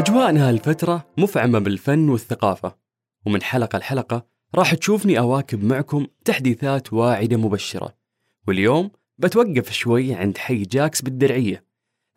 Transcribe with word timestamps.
أجواءنا 0.00 0.48
هالفترة 0.48 1.06
مفعمة 1.18 1.58
بالفن 1.58 2.08
والثقافة 2.08 2.76
ومن 3.26 3.42
حلقة 3.42 3.78
لحلقة 3.78 4.26
راح 4.54 4.74
تشوفني 4.74 5.18
أواكب 5.18 5.64
معكم 5.64 6.06
تحديثات 6.24 6.92
واعدة 6.92 7.36
مبشرة. 7.36 7.94
واليوم 8.48 8.90
بتوقف 9.18 9.72
شوي 9.72 10.14
عند 10.14 10.38
حي 10.38 10.62
جاكس 10.62 11.02
بالدرعية. 11.02 11.64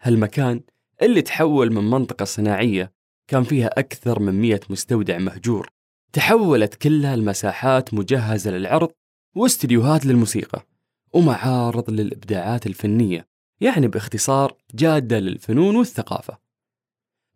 هالمكان 0.01 0.61
اللي 1.01 1.21
تحول 1.21 1.73
من 1.73 1.89
منطقة 1.89 2.25
صناعية 2.25 2.93
كان 3.27 3.43
فيها 3.43 3.79
أكثر 3.79 4.20
من 4.20 4.41
مئة 4.41 4.61
مستودع 4.70 5.18
مهجور 5.18 5.70
تحولت 6.13 6.75
كلها 6.75 7.13
المساحات 7.13 7.93
مجهزة 7.93 8.52
للعرض 8.52 8.91
واستديوهات 9.36 10.05
للموسيقى 10.05 10.68
ومعارض 11.13 11.89
للإبداعات 11.89 12.68
الفنية 12.68 13.27
يعني 13.61 13.87
باختصار 13.87 14.57
جادة 14.73 15.20
للفنون 15.20 15.75
والثقافة. 15.75 16.43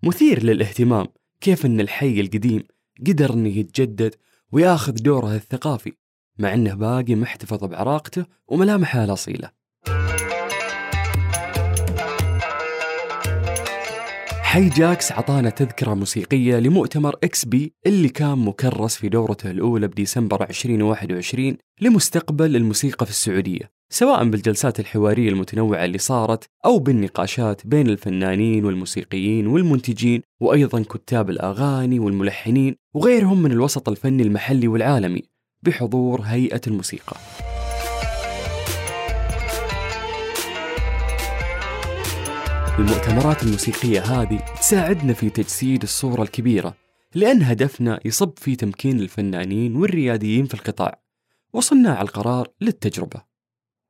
مثير 0.03 0.43
للاهتمام. 0.43 1.07
كيف 1.41 1.65
أن 1.65 1.79
الحي 1.79 2.19
القديم 2.19 2.63
قدر 3.07 3.33
أنه 3.33 3.49
يتجدد 3.49 4.15
وياخذ 4.51 4.93
دوره 4.93 5.35
الثقافي 5.35 5.93
مع 6.39 6.53
أنه 6.53 6.73
باقي 6.73 7.15
محتفظ 7.15 7.63
بعراقته 7.63 8.25
وملامحه 8.47 9.03
الأصيلة 9.03 9.51
حي 14.41 14.69
جاكس 14.69 15.11
عطانا 15.11 15.49
تذكرة 15.49 15.93
موسيقية 15.93 16.59
لمؤتمر 16.59 17.15
XP 17.23 17.73
اللي 17.85 18.09
كان 18.09 18.37
مكرس 18.37 18.95
في 18.95 19.09
دورته 19.09 19.51
الأولى 19.51 19.87
بديسمبر 19.87 20.43
2021 20.43 21.57
لمستقبل 21.81 22.55
الموسيقى 22.55 23.05
في 23.05 23.11
السعودية. 23.11 23.76
سواء 23.89 24.29
بالجلسات 24.29 24.79
الحوارية 24.79 25.29
المتنوعة 25.29 25.85
اللي 25.85 25.97
صارت 25.97 26.49
أو 26.65 26.79
بالنقاشات 26.79 27.67
بين 27.67 27.89
الفنانين 27.89 28.65
والموسيقيين 28.65 29.47
والمنتجين 29.47 30.21
وأيضا 30.39 30.83
كتاب 30.83 31.29
الأغاني 31.29 31.99
والملحنين 31.99 32.75
وغيرهم 32.93 33.41
من 33.41 33.51
الوسط 33.51 33.89
الفني 33.89 34.23
المحلي 34.23 34.67
والعالمي 34.67 35.23
بحضور 35.63 36.21
هيئة 36.21 36.61
الموسيقى. 36.67 37.17
المؤتمرات 42.79 43.43
الموسيقية 43.43 44.01
هذه 44.01 44.37
تساعدنا 44.59 45.13
في 45.13 45.29
تجسيد 45.29 45.83
الصورة 45.83 46.21
الكبيرة 46.21 46.73
لأن 47.15 47.41
هدفنا 47.41 47.99
يصب 48.05 48.33
في 48.37 48.55
تمكين 48.55 48.99
الفنانين 48.99 49.75
والرياديين 49.75 50.45
في 50.45 50.53
القطاع 50.53 51.01
وصناع 51.53 52.01
القرار 52.01 52.47
للتجربة. 52.61 53.26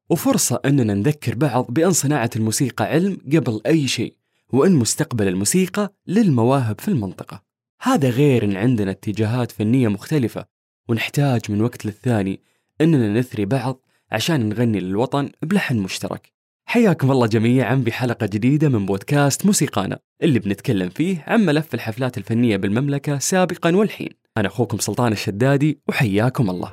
وفرصة 0.10 0.60
أننا 0.66 0.94
نذكر 0.94 1.36
بعض 1.36 1.66
بأن 1.70 1.92
صناعة 1.92 2.30
الموسيقى 2.36 2.86
علم 2.86 3.18
قبل 3.34 3.62
أي 3.66 3.88
شيء 3.88 4.14
وأن 4.50 4.72
مستقبل 4.72 5.28
الموسيقى 5.28 5.94
للمواهب 6.08 6.82
في 6.82 6.88
المنطقة. 6.88 7.44
هذا 7.82 8.10
غير 8.10 8.44
أن 8.44 8.58
عندنا 8.58 8.92
اتجاهات 8.92 9.52
فنية 9.52 9.88
مختلفة 9.88 10.46
ونحتاج 10.90 11.42
من 11.50 11.62
وقت 11.62 11.86
للثاني 11.86 12.42
أننا 12.82 13.20
نثري 13.20 13.46
بعض 13.46 13.82
عشان 14.12 14.50
نغني 14.50 14.80
للوطن 14.80 15.30
بلحن 15.42 15.78
مشترك. 15.78 16.32
حياكم 16.66 17.12
الله 17.12 17.28
جميعا 17.28 17.76
بحلقة 17.76 18.26
جديدة 18.26 18.70
من 18.70 18.86
بودكاست 18.86 19.46
موسيقانا 19.46 20.00
اللي 20.24 20.40
بنتكلم 20.40 20.90
فيه 20.90 21.24
عن 21.28 21.46
ملف 21.46 21.74
الحفلات 21.74 22.18
الفنية 22.18 22.58
بالمملكة 22.58 23.18
سابقا 23.20 23.76
والحين. 23.76 24.10
أنا 24.38 24.48
أخوكم 24.48 24.78
سلطان 24.78 25.12
الشدادي 25.12 25.80
وحياكم 25.88 26.50
الله. 26.50 26.72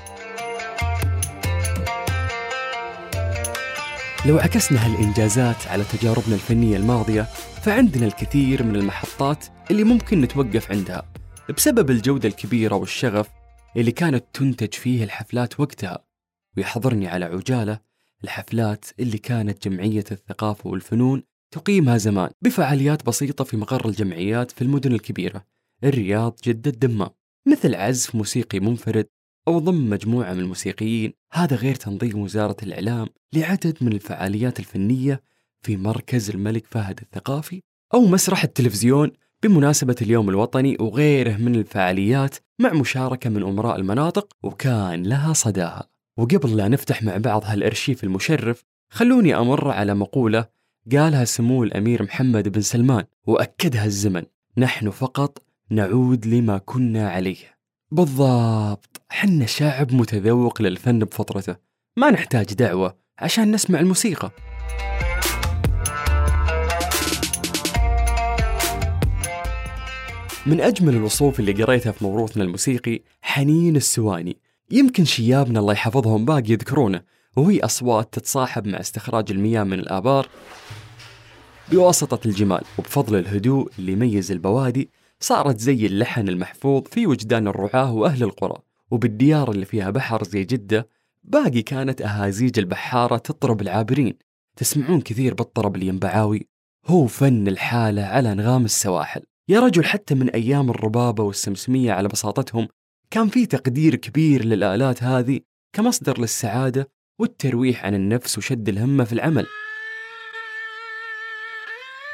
لو 4.27 4.39
عكسنا 4.39 4.87
هالإنجازات 4.87 5.67
على 5.67 5.85
تجاربنا 5.85 6.35
الفنية 6.35 6.77
الماضية 6.77 7.23
فعندنا 7.63 8.07
الكثير 8.07 8.63
من 8.63 8.77
المحطات 8.77 9.47
اللي 9.71 9.85
ممكن 9.85 10.21
نتوقف 10.21 10.71
عندها 10.73 11.13
بسبب 11.57 11.91
الجودة 11.91 12.29
الكبيرة 12.29 12.75
والشغف 12.75 13.29
اللي 13.77 13.93
كانت 13.93 14.25
تنتج 14.33 14.75
فيه 14.75 15.05
الحفلات 15.05 15.61
وقتها. 15.61 16.05
ويحضرني 16.57 17.09
على 17.09 17.25
عجالة 17.25 17.81
الحفلات 18.25 18.85
اللي 19.01 19.19
كانت 19.19 19.69
جمعية 19.69 20.05
الثقافة 20.13 20.71
والفنون 20.71 21.23
تقيمها 21.51 21.97
زمان 21.97 22.31
بفعاليات 22.43 23.07
بسيطة 23.07 23.45
في 23.45 23.57
مقر 23.57 23.89
الجمعيات 23.89 24.51
في 24.51 24.63
المدن 24.63 24.93
الكبيرة 24.93 25.45
الرياض 25.85 26.37
جدة 26.45 26.71
الدمام 26.71 27.11
مثل 27.47 27.75
عزف 27.75 28.15
موسيقي 28.15 28.61
منفرد 28.61 29.07
أو 29.49 29.59
ضم 29.59 29.91
مجموعة 29.91 30.33
من 30.33 30.41
الموسيقيين 30.41 31.13
هذا 31.33 31.57
غير 31.57 31.75
تنظيم 31.75 32.19
وزارة 32.19 32.57
الإعلام 32.63 33.07
لعدد 33.33 33.77
من 33.81 33.93
الفعاليات 33.93 34.61
الفنية 34.61 35.23
في 35.63 35.77
مركز 35.77 36.31
الملك 36.31 36.67
فهد 36.67 37.01
الثقافي 37.03 37.63
أو 37.95 38.01
مسرح 38.01 38.45
التلفزيون 38.45 39.13
بمناسبة 39.43 39.97
اليوم 40.03 40.29
الوطني 40.29 40.77
وغيره 40.81 41.37
من 41.37 41.55
الفعاليات 41.55 42.37
مع 42.59 42.73
مشاركة 42.73 43.31
من 43.31 43.43
أمراء 43.43 43.77
المناطق 43.77 44.33
وكان 44.43 45.03
لها 45.03 45.33
صداها. 45.33 45.89
وقبل 46.17 46.57
لا 46.57 46.69
نفتح 46.69 47.03
مع 47.03 47.17
بعض 47.17 47.45
هالأرشيف 47.45 48.05
المشرف 48.05 48.65
خلوني 48.91 49.37
أمر 49.37 49.71
على 49.71 49.95
مقولة 49.95 50.47
قالها 50.93 51.25
سمو 51.25 51.65
الأمير 51.65 52.03
محمد 52.03 52.49
بن 52.49 52.61
سلمان 52.61 53.05
وأكدها 53.27 53.85
الزمن 53.85 54.23
نحن 54.59 54.91
فقط 54.91 55.43
نعود 55.71 56.27
لما 56.27 56.59
كنا 56.59 57.11
عليه. 57.11 57.54
بالضبط. 57.95 59.01
حنا 59.09 59.47
شعب 59.47 59.95
متذوق 59.95 60.63
للفن 60.63 60.99
بفطرته 60.99 61.57
ما 61.97 62.11
نحتاج 62.11 62.55
دعوة 62.55 62.97
عشان 63.19 63.53
نسمع 63.53 63.81
الموسيقى. 63.81 64.31
من 70.47 70.61
أجمل 70.61 70.97
الوصوف 70.97 71.41
اللي 71.41 71.53
قريتها 71.53 71.93
في 71.93 72.05
موروثنا 72.05 72.45
الموسيقي 72.45 73.01
حنين 73.23 73.77
السواني. 73.77 74.37
يمكن 74.71 75.05
شيابنا 75.05 75.61
الله 75.61 75.73
يحفظهم 75.73 76.25
باقي 76.25 76.53
يذكرونه. 76.53 77.03
وهي 77.37 77.61
أصوات 77.61 78.15
تتصاحب 78.15 78.67
مع 78.67 78.81
استخراج 78.81 79.31
المياه 79.31 79.65
من 79.65 79.79
الآبار 79.79 80.29
بواسطة 81.73 82.27
الجمال 82.27 82.63
وبفضل 82.79 83.19
الهدوء 83.19 83.71
اللي 83.79 83.93
يميز 83.93 84.33
البوادي 84.33 84.91
صارت 85.25 85.59
زي 85.59 85.87
اللحن 85.87 86.29
المحفوظ 86.29 86.83
في 86.83 87.07
وجدان 87.07 87.49
الرعاة 87.49 87.93
وأهل 87.93 88.23
القرى 88.23 88.59
وبالديار 88.91 89.51
اللي 89.51 89.65
فيها 89.65 89.91
بحر 89.91 90.25
زي 90.25 90.45
جدة 90.45 90.89
باقي 91.23 91.63
كانت 91.63 92.03
أهازيج 92.03 92.59
البحارة 92.59 93.17
تطرب 93.17 93.61
العابرين. 93.61 94.19
تسمعون 94.57 95.01
كثير 95.01 95.35
بالطرب 95.35 95.77
الينبعاوي؟ 95.77 96.49
هو 96.87 97.07
فن 97.07 97.49
الحالة 97.49 98.03
على 98.03 98.33
أنغام 98.33 98.65
السواحل. 98.65 99.23
يا 99.49 99.61
رجل 99.61 99.85
حتى 99.85 100.15
من 100.15 100.31
أيام 100.31 100.71
الربابة 100.71 101.23
والسمسمية 101.23 101.93
على 101.93 102.09
بساطتهم 102.09 102.69
كان 103.11 103.29
في 103.29 103.47
تقدير 103.47 103.95
كبير 103.95 104.45
للآلات 104.45 105.03
هذه 105.03 105.41
كمصدر 105.73 106.21
للسعادة 106.21 106.89
والترويح 107.19 107.85
عن 107.85 107.95
النفس 107.95 108.39
وشد 108.39 108.69
الهمة 108.69 109.05
في 109.05 109.13
العمل. 109.13 109.47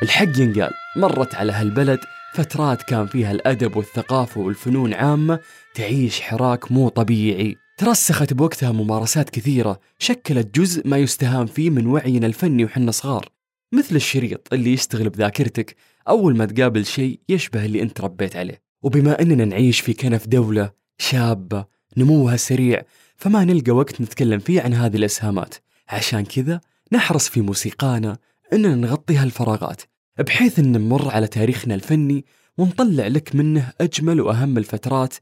الحق 0.02 0.38
ينقال. 0.38 0.72
مرت 0.96 1.34
على 1.34 1.52
هالبلد 1.52 1.98
فترات 2.34 2.82
كان 2.82 3.06
فيها 3.06 3.32
الأدب 3.32 3.76
والثقافة 3.76 4.40
والفنون 4.40 4.94
عامة 4.94 5.40
تعيش 5.74 6.20
حراك 6.20 6.72
مو 6.72 6.88
طبيعي. 6.88 7.56
ترسخت 7.78 8.32
بوقتها 8.32 8.72
ممارسات 8.72 9.30
كثيرة 9.30 9.80
شكلت 9.98 10.58
جزء 10.58 10.88
ما 10.88 10.98
يستهان 10.98 11.46
فيه 11.46 11.70
من 11.70 11.86
وعينا 11.86 12.26
الفني 12.26 12.64
وحنا 12.64 12.90
صغار. 12.90 13.28
مثل 13.72 13.96
الشريط 13.96 14.48
اللي 14.52 14.72
يشتغل 14.72 15.08
بذاكرتك 15.08 15.76
أول 16.08 16.36
ما 16.36 16.46
تقابل 16.46 16.86
شيء 16.86 17.20
يشبه 17.28 17.64
اللي 17.64 17.82
أنت 17.82 18.00
ربيت 18.00 18.36
عليه. 18.36 18.62
وبما 18.82 19.22
أننا 19.22 19.44
نعيش 19.44 19.80
في 19.80 19.92
كنف 19.92 20.26
دولة 20.28 20.70
شابة 20.98 21.64
نموها 21.96 22.36
سريع 22.36 22.82
فما 23.16 23.44
نلقى 23.44 23.72
وقت 23.72 24.00
نتكلم 24.00 24.38
فيه 24.38 24.60
عن 24.60 24.74
هذه 24.74 24.96
الأسهامات. 24.96 25.54
عشان 25.88 26.24
كذا 26.24 26.60
نحرص 26.92 27.28
في 27.28 27.40
موسيقانا 27.40 28.18
أننا 28.52 28.74
نغطي 28.74 29.16
هالفراغات. 29.16 29.82
بحيث 30.18 30.58
أن 30.58 30.72
نمر 30.72 31.08
على 31.10 31.26
تاريخنا 31.26 31.74
الفني 31.74 32.24
ونطلع 32.58 33.06
لك 33.06 33.34
منه 33.34 33.72
أجمل 33.80 34.20
وأهم 34.20 34.58
الفترات 34.58 35.14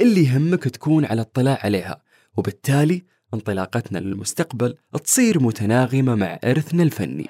اللي 0.00 0.24
يهمك 0.24 0.64
تكون 0.64 1.04
على 1.04 1.20
اطلاع 1.20 1.58
عليها. 1.62 2.02
وبالتالي 2.36 3.02
انطلاقتنا 3.34 3.98
للمستقبل 3.98 4.74
تصير 5.04 5.42
متناغمة 5.42 6.14
مع 6.14 6.38
إرثنا 6.44 6.82
الفني. 6.82 7.26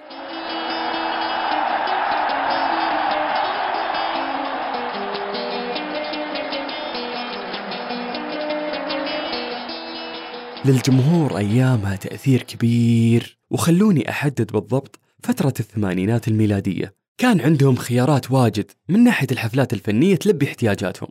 للجمهور 10.65 11.39
أيامها 11.39 11.97
تأثير 11.97 12.43
كبير 12.43 13.39
وخلوني 13.51 14.11
أحدد 14.11 14.53
بالضبط 14.53 15.01
فترة 15.23 15.55
الثمانينات 15.61 16.29
الميلادية. 16.29 17.06
كان 17.19 17.41
عندهم 17.41 17.77
خيارات 17.77 18.31
واجد 18.31 18.71
من 18.89 19.05
ناحية 19.05 19.27
الحفلات 19.33 19.73
الفنية 19.73 20.17
تلبي 20.17 20.47
احتياجاتهم. 20.47 21.09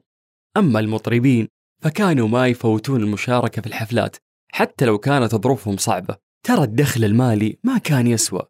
أما 0.57 0.79
المطربين 0.79 1.47
فكانوا 1.81 2.27
ما 2.27 2.47
يفوتون 2.47 3.03
المشاركة 3.03 3.61
في 3.61 3.67
الحفلات 3.67 4.15
حتى 4.51 4.85
لو 4.85 4.97
كانت 4.97 5.35
ظروفهم 5.35 5.77
صعبة. 5.77 6.17
ترى 6.43 6.63
الدخل 6.63 7.03
المالي 7.03 7.57
ما 7.63 7.77
كان 7.77 8.07
يسوى 8.07 8.41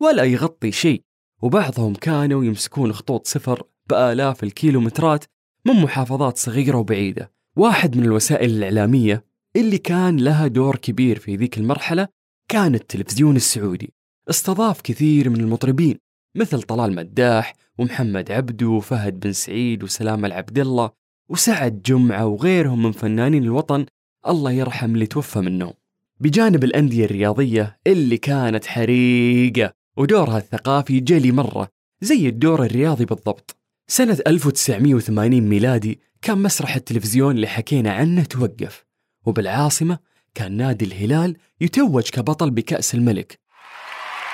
ولا 0.00 0.24
يغطي 0.24 0.72
شيء. 0.72 1.02
وبعضهم 1.42 1.94
كانوا 1.94 2.44
يمسكون 2.44 2.92
خطوط 2.92 3.26
سفر 3.26 3.62
بآلاف 3.90 4.42
الكيلومترات 4.42 5.24
من 5.66 5.74
محافظات 5.74 6.38
صغيرة 6.38 6.76
وبعيدة. 6.76 7.32
واحد 7.56 7.96
من 7.96 8.04
الوسائل 8.04 8.50
الإعلامية 8.50 9.24
اللي 9.56 9.78
كان 9.78 10.16
لها 10.16 10.46
دور 10.46 10.76
كبير 10.76 11.18
في 11.18 11.36
ذيك 11.36 11.58
المرحلة 11.58 12.08
كان 12.48 12.74
التلفزيون 12.74 13.36
السعودي. 13.36 13.92
استضاف 14.30 14.80
كثير 14.80 15.30
من 15.30 15.40
المطربين. 15.40 15.98
مثل 16.34 16.62
طلال 16.62 16.94
مداح 16.94 17.54
ومحمد 17.78 18.32
عبدو 18.32 18.76
وفهد 18.76 19.20
بن 19.20 19.32
سعيد 19.32 19.84
وسلام 19.84 20.24
العبد 20.24 20.58
الله 20.58 20.90
وسعد 21.28 21.82
جمعة 21.82 22.26
وغيرهم 22.26 22.82
من 22.82 22.92
فنانين 22.92 23.42
الوطن 23.42 23.86
الله 24.28 24.52
يرحم 24.52 24.94
اللي 24.94 25.06
توفى 25.06 25.40
منهم. 25.40 25.72
بجانب 26.20 26.64
الأندية 26.64 27.04
الرياضية 27.04 27.78
اللي 27.86 28.16
كانت 28.18 28.66
حريقة 28.66 29.72
ودورها 29.96 30.38
الثقافي 30.38 31.00
جلي 31.00 31.32
مرة 31.32 31.68
زي 32.00 32.28
الدور 32.28 32.64
الرياضي 32.64 33.04
بالضبط. 33.04 33.56
سنة 33.86 34.18
1980 34.26 35.40
ميلادي 35.40 36.00
كان 36.22 36.38
مسرح 36.38 36.76
التلفزيون 36.76 37.36
اللي 37.36 37.46
حكينا 37.46 37.92
عنه 37.92 38.24
توقف 38.24 38.84
وبالعاصمة 39.26 39.98
كان 40.34 40.56
نادي 40.56 40.84
الهلال 40.84 41.36
يتوج 41.60 42.10
كبطل 42.10 42.50
بكأس 42.50 42.94
الملك 42.94 43.41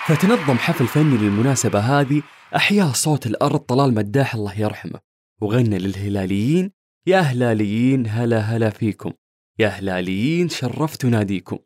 فتنظم 0.08 0.58
حفل 0.58 0.86
فني 0.86 1.16
للمناسبة 1.16 1.78
هذه 1.78 2.22
أحيا 2.56 2.92
صوت 2.94 3.26
الأرض 3.26 3.58
طلال 3.58 3.94
مداح 3.94 4.34
الله 4.34 4.60
يرحمه. 4.60 5.00
وغنى 5.40 5.78
للهلاليين 5.78 6.70
يا 7.06 7.20
هلاليين 7.20 8.06
هلا 8.06 8.40
هلا 8.40 8.70
فيكم. 8.70 9.12
يا 9.58 9.68
هلاليين 9.68 10.48
شرفت 10.48 11.06
ناديكم. 11.06 11.58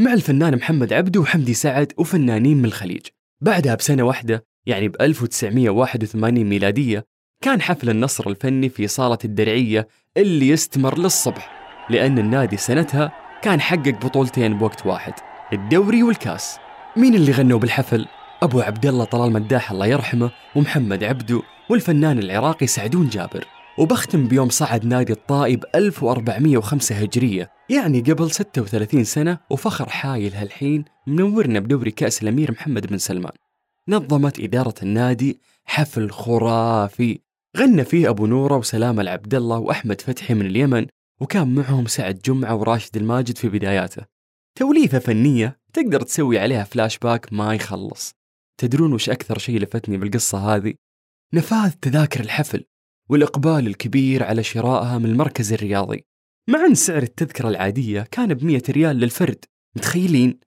مع 0.00 0.12
الفنان 0.12 0.56
محمد 0.56 0.92
عبده 0.92 1.20
وحمدي 1.20 1.54
سعد 1.54 1.92
وفنانين 1.98 2.56
من 2.56 2.64
الخليج. 2.64 3.06
بعدها 3.40 3.74
بسنة 3.74 4.02
واحدة 4.02 4.44
يعني 4.66 4.88
ب 4.88 5.02
1981 5.02 6.44
ميلادية 6.44 7.06
كان 7.42 7.62
حفل 7.62 7.90
النصر 7.90 8.28
الفني 8.28 8.68
في 8.68 8.86
صالة 8.86 9.18
الدرعية 9.24 9.88
اللي 10.16 10.48
يستمر 10.48 10.98
للصبح 10.98 11.52
لأن 11.90 12.18
النادي 12.18 12.56
سنتها 12.56 13.12
كان 13.42 13.60
حقق 13.60 14.04
بطولتين 14.04 14.58
بوقت 14.58 14.86
واحد 14.86 15.12
الدوري 15.52 16.02
والكاس. 16.02 16.69
مين 16.96 17.14
اللي 17.14 17.32
غنوا 17.32 17.58
بالحفل؟ 17.58 18.06
أبو 18.42 18.60
عبد 18.60 18.86
الله 18.86 19.04
طلال 19.04 19.32
مداح 19.32 19.70
الله 19.72 19.86
يرحمه 19.86 20.30
ومحمد 20.56 21.04
عبدو 21.04 21.42
والفنان 21.70 22.18
العراقي 22.18 22.66
سعدون 22.66 23.08
جابر. 23.08 23.44
وبختم 23.78 24.28
بيوم 24.28 24.48
صعد 24.48 24.86
نادي 24.86 25.12
الطائي 25.12 25.56
ب 25.56 25.64
1405 25.74 26.94
هجرية. 26.94 27.50
يعني 27.68 28.00
قبل 28.00 28.30
36 28.30 29.04
سنة 29.04 29.38
وفخر 29.50 29.88
حايل 29.88 30.34
هالحين 30.34 30.84
منورنا 31.06 31.60
بدوري 31.60 31.90
كأس 31.90 32.22
الأمير 32.22 32.52
محمد 32.52 32.86
بن 32.86 32.98
سلمان. 32.98 33.32
نظمت 33.88 34.40
إدارة 34.40 34.74
النادي 34.82 35.40
حفل 35.64 36.10
خرافي. 36.10 37.20
غنى 37.58 37.84
فيه 37.84 38.08
أبو 38.08 38.26
نورة 38.26 38.56
وسلام 38.56 39.00
العبد 39.00 39.34
الله 39.34 39.58
وأحمد 39.58 40.00
فتحي 40.00 40.34
من 40.34 40.46
اليمن 40.46 40.86
وكان 41.20 41.54
معهم 41.54 41.86
سعد 41.86 42.18
جمعة 42.24 42.54
وراشد 42.54 42.96
الماجد 42.96 43.38
في 43.38 43.48
بداياته. 43.48 44.19
توليفة 44.60 44.98
فنية 44.98 45.60
تقدر 45.72 46.02
تسوي 46.02 46.38
عليها 46.38 46.64
فلاش 46.64 46.98
باك 46.98 47.32
ما 47.32 47.54
يخلص 47.54 48.14
تدرون 48.60 48.92
وش 48.92 49.10
أكثر 49.10 49.38
شيء 49.38 49.58
لفتني 49.60 49.96
بالقصة 49.96 50.38
هذه؟ 50.38 50.74
نفاذ 51.34 51.70
تذاكر 51.70 52.20
الحفل 52.20 52.64
والإقبال 53.10 53.66
الكبير 53.66 54.22
على 54.22 54.42
شرائها 54.42 54.98
من 54.98 55.06
المركز 55.06 55.52
الرياضي 55.52 56.04
مع 56.48 56.66
أن 56.66 56.74
سعر 56.74 57.02
التذكرة 57.02 57.48
العادية 57.48 58.02
كان 58.10 58.34
بمية 58.34 58.62
ريال 58.70 58.96
للفرد 58.96 59.44
متخيلين؟ 59.76 60.40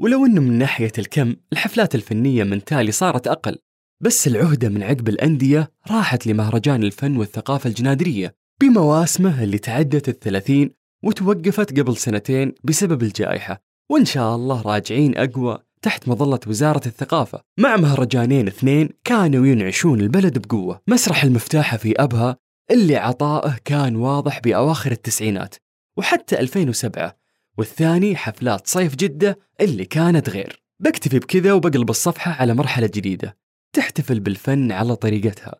ولو 0.00 0.26
أنه 0.26 0.40
من 0.40 0.58
ناحية 0.58 0.92
الكم 0.98 1.36
الحفلات 1.52 1.94
الفنية 1.94 2.44
من 2.44 2.64
تالي 2.64 2.92
صارت 2.92 3.26
أقل 3.28 3.58
بس 4.02 4.26
العهدة 4.26 4.68
من 4.68 4.82
عقب 4.82 5.08
الأندية 5.08 5.72
راحت 5.90 6.26
لمهرجان 6.26 6.82
الفن 6.82 7.16
والثقافة 7.16 7.68
الجنادرية 7.68 8.34
بمواسمه 8.60 9.42
اللي 9.42 9.58
تعدت 9.58 10.08
الثلاثين 10.08 10.70
وتوقفت 11.04 11.78
قبل 11.78 11.96
سنتين 11.96 12.54
بسبب 12.64 13.02
الجائحة 13.02 13.62
وإن 13.90 14.04
شاء 14.04 14.36
الله 14.36 14.62
راجعين 14.62 15.18
أقوى 15.18 15.58
تحت 15.82 16.08
مظلة 16.08 16.40
وزارة 16.46 16.86
الثقافة. 16.86 17.40
مع 17.58 17.76
مهرجانين 17.76 18.46
اثنين 18.46 18.88
كانوا 19.04 19.46
ينعشون 19.46 20.00
البلد 20.00 20.38
بقوة. 20.38 20.80
مسرح 20.88 21.24
المفتاحة 21.24 21.76
في 21.76 21.94
أبها 22.02 22.36
اللي 22.70 22.96
عطائه 22.96 23.56
كان 23.64 23.96
واضح 23.96 24.40
بأواخر 24.40 24.92
التسعينات 24.92 25.54
وحتى 25.96 26.40
2007 26.40 27.16
والثاني 27.58 28.16
حفلات 28.16 28.66
صيف 28.66 28.96
جدة 28.96 29.38
اللي 29.60 29.84
كانت 29.84 30.28
غير. 30.30 30.62
بكتفي 30.80 31.18
بكذا 31.18 31.52
وبقلب 31.52 31.90
الصفحة 31.90 32.32
على 32.32 32.54
مرحلة 32.54 32.86
جديدة 32.86 33.36
تحتفل 33.72 34.20
بالفن 34.20 34.72
على 34.72 34.96
طريقتها. 34.96 35.54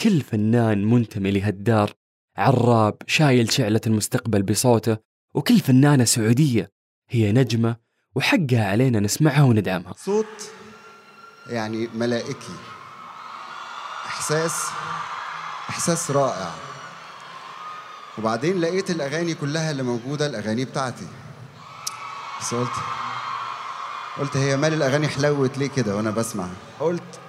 كل 0.00 0.20
فنان 0.20 0.84
منتمي 0.84 1.30
لهالدار 1.30 1.92
عراب 2.40 2.96
شايل 3.06 3.52
شعلة 3.52 3.80
المستقبل 3.86 4.42
بصوته 4.42 4.96
وكل 5.34 5.60
فنانة 5.60 6.04
سعودية 6.04 6.72
هي 7.10 7.32
نجمة 7.32 7.76
وحقها 8.14 8.70
علينا 8.70 9.00
نسمعها 9.00 9.42
وندعمها. 9.42 9.92
صوت 9.96 10.50
يعني 11.46 11.88
ملائكي. 11.94 12.54
إحساس 14.06 14.52
إحساس 15.70 16.10
رائع. 16.10 16.50
وبعدين 18.18 18.60
لقيت 18.60 18.90
الأغاني 18.90 19.34
كلها 19.34 19.70
اللي 19.70 19.82
موجودة 19.82 20.26
الأغاني 20.26 20.64
بتاعتي. 20.64 21.06
بس 22.40 22.54
قلت 22.54 22.70
قلت 24.18 24.36
هي 24.36 24.56
مال 24.56 24.74
الأغاني 24.74 25.08
حلوت 25.08 25.58
ليه 25.58 25.68
كده 25.68 25.96
وأنا 25.96 26.10
بسمع 26.10 26.48
قلت 26.80 27.20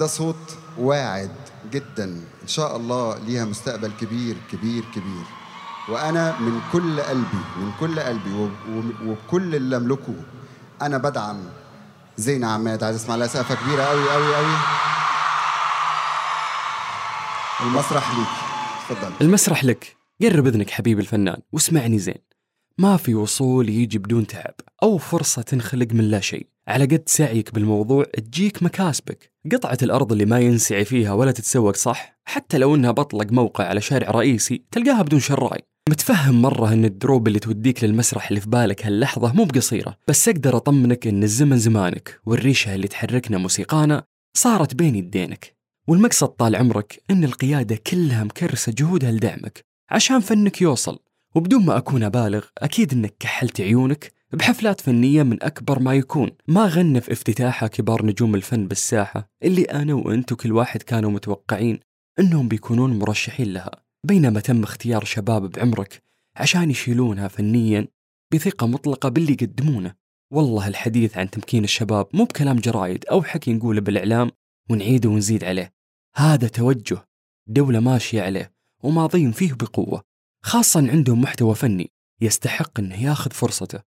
ده 0.00 0.06
صوت 0.06 0.56
واعد. 0.78 1.43
جدا. 1.70 2.04
إن 2.42 2.48
شاء 2.48 2.76
الله 2.76 3.18
ليها 3.18 3.44
مستقبل 3.44 3.92
كبير 4.00 4.36
كبير 4.52 4.84
كبير. 4.94 5.24
وأنا 5.88 6.40
من 6.40 6.60
كل 6.72 7.00
قلبي 7.00 7.42
من 7.56 7.70
كل 7.80 8.00
قلبي 8.00 8.50
وبكل 9.04 9.54
اللي 9.54 9.76
أملكه 9.76 10.14
أنا 10.82 10.98
بدعم 10.98 11.40
زينة 12.16 12.46
عماد. 12.46 12.84
عايز 12.84 12.96
أسمع 12.96 13.16
لها 13.16 13.26
سقفة 13.26 13.54
كبيرة 13.54 13.82
أوي 13.82 14.14
أوي 14.14 14.36
أوي. 14.36 14.56
المسرح 17.60 18.18
ليك. 18.18 18.28
تفضل. 18.88 19.12
المسرح 19.20 19.64
لك. 19.64 19.96
قرب 20.22 20.46
إذنك 20.46 20.70
حبيبي 20.70 21.00
الفنان 21.00 21.36
واسمعني 21.52 21.98
زين. 21.98 22.33
ما 22.78 22.96
في 22.96 23.14
وصول 23.14 23.68
يجي 23.68 23.98
بدون 23.98 24.26
تعب 24.26 24.54
أو 24.82 24.98
فرصة 24.98 25.42
تنخلق 25.42 25.86
من 25.92 26.10
لا 26.10 26.20
شيء. 26.20 26.46
على 26.68 26.84
قد 26.84 27.02
سعيك 27.06 27.54
بالموضوع 27.54 28.04
تجيك 28.04 28.62
مكاسبك. 28.62 29.32
قطعة 29.52 29.78
الأرض 29.82 30.12
اللي 30.12 30.24
ما 30.24 30.40
ينسعي 30.40 30.84
فيها 30.84 31.12
ولا 31.12 31.32
تتسوق 31.32 31.76
صح 31.76 32.18
حتى 32.24 32.58
لو 32.58 32.74
إنها 32.74 32.90
بطلق 32.90 33.32
موقع 33.32 33.64
على 33.64 33.80
شارع 33.80 34.10
رئيسي 34.10 34.64
تلقاها 34.70 35.02
بدون 35.02 35.20
شراي 35.20 35.58
متفهم 35.88 36.42
مرة 36.42 36.72
إن 36.72 36.84
الدروب 36.84 37.28
اللي 37.28 37.38
توديك 37.38 37.84
للمسرح 37.84 38.28
اللي 38.28 38.40
في 38.40 38.48
بالك 38.48 38.86
هاللحظة 38.86 39.32
مو 39.32 39.44
بقصيرة 39.44 39.96
بس 40.08 40.28
أقدر 40.28 40.56
أطمنك 40.56 41.06
إن 41.06 41.22
الزمن 41.22 41.58
زمانك 41.58 42.20
والريشة 42.26 42.74
اللي 42.74 42.88
تحركنا 42.88 43.38
موسيقانا 43.38 44.04
صارت 44.36 44.74
بين 44.74 44.94
يدينك 44.94 45.56
والمقصد 45.88 46.28
طال 46.28 46.56
عمرك 46.56 47.02
إن 47.10 47.24
القيادة 47.24 47.76
كلها 47.86 48.24
مكرسة 48.24 48.72
جهودها 48.78 49.12
لدعمك 49.12 49.64
عشان 49.90 50.20
فنك 50.20 50.62
يوصل. 50.62 50.98
وبدون 51.34 51.64
ما 51.64 51.76
أكون 51.76 52.02
أبالغ 52.02 52.44
أكيد 52.58 52.92
أنك 52.92 53.14
كحلت 53.20 53.60
عيونك 53.60 54.12
بحفلات 54.32 54.80
فنية 54.80 55.22
من 55.22 55.42
أكبر 55.42 55.78
ما 55.78 55.94
يكون. 55.94 56.30
ما 56.48 56.66
غنى 56.66 57.00
في 57.00 57.12
افتتاحها 57.12 57.68
كبار 57.68 58.06
نجوم 58.06 58.34
الفن 58.34 58.68
بالساحة 58.68 59.30
اللي 59.42 59.62
أنا 59.62 59.94
وأنت 59.94 60.32
وكل 60.32 60.52
واحد 60.52 60.82
كانوا 60.82 61.10
متوقعين 61.10 61.80
أنهم 62.18 62.48
بيكونون 62.48 62.98
مرشحين 62.98 63.52
لها. 63.52 63.70
بينما 64.04 64.40
تم 64.40 64.62
اختيار 64.62 65.04
شباب 65.04 65.50
بعمرك 65.50 66.02
عشان 66.36 66.70
يشيلونها 66.70 67.28
فنيا 67.28 67.86
بثقة 68.32 68.66
مطلقة 68.66 69.08
باللي 69.08 69.32
يقدمونه. 69.32 69.94
والله 70.32 70.68
الحديث 70.68 71.18
عن 71.18 71.30
تمكين 71.30 71.64
الشباب 71.64 72.06
مو 72.12 72.24
بكلام 72.24 72.56
جرايد 72.56 73.04
أو 73.06 73.22
حكي 73.22 73.52
نقوله 73.52 73.80
بالإعلام 73.80 74.30
ونعيده 74.70 75.08
ونزيد 75.08 75.44
عليه. 75.44 75.72
هذا 76.16 76.48
توجه 76.48 77.08
دولة 77.46 77.80
ماشية 77.80 78.22
عليه 78.22 78.52
وماضين 78.82 79.32
فيه 79.32 79.52
بقوة. 79.52 80.13
خاصة 80.46 80.90
عندهم 80.90 81.20
محتوى 81.20 81.54
فني 81.54 81.90
يستحق 82.20 82.80
إنه 82.80 83.02
ياخذ 83.02 83.30
فرصته. 83.30 83.80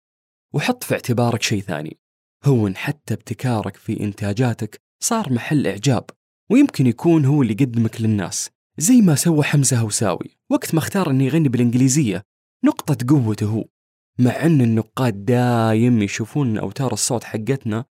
وحط 0.54 0.84
في 0.84 0.94
اعتبارك 0.94 1.42
شيء 1.42 1.62
ثاني. 1.62 1.98
هون 2.44 2.76
حتى 2.76 3.14
ابتكارك 3.14 3.76
في 3.76 4.00
إنتاجاتك 4.00 4.80
صار 5.02 5.32
محل 5.32 5.66
إعجاب 5.66 6.10
ويمكن 6.50 6.86
يكون 6.86 7.25
هو 7.25 7.42
اللي 7.42 7.52
يقدمك 7.52 8.00
للناس. 8.00 8.50
زي 8.78 9.00
ما 9.00 9.14
سوى 9.14 9.44
حمزة 9.44 9.78
هوساوي 9.78 10.38
وقت 10.50 10.75
ما 10.75 10.80
اختار 10.80 11.10
إنه 11.10 11.25
يغني 11.25 11.48
بالإنجليزية 11.48 12.22
نقطة 12.64 13.06
قوته 13.08 13.46
هو. 13.46 13.64
مع 14.18 14.46
إن 14.46 14.60
النقاد 14.60 15.25
دايم 15.25 16.02
يشوفون 16.02 16.50
ان 16.50 16.58
أوتار 16.58 16.92
الصوت 16.92 17.25
حقتنا 17.25 17.84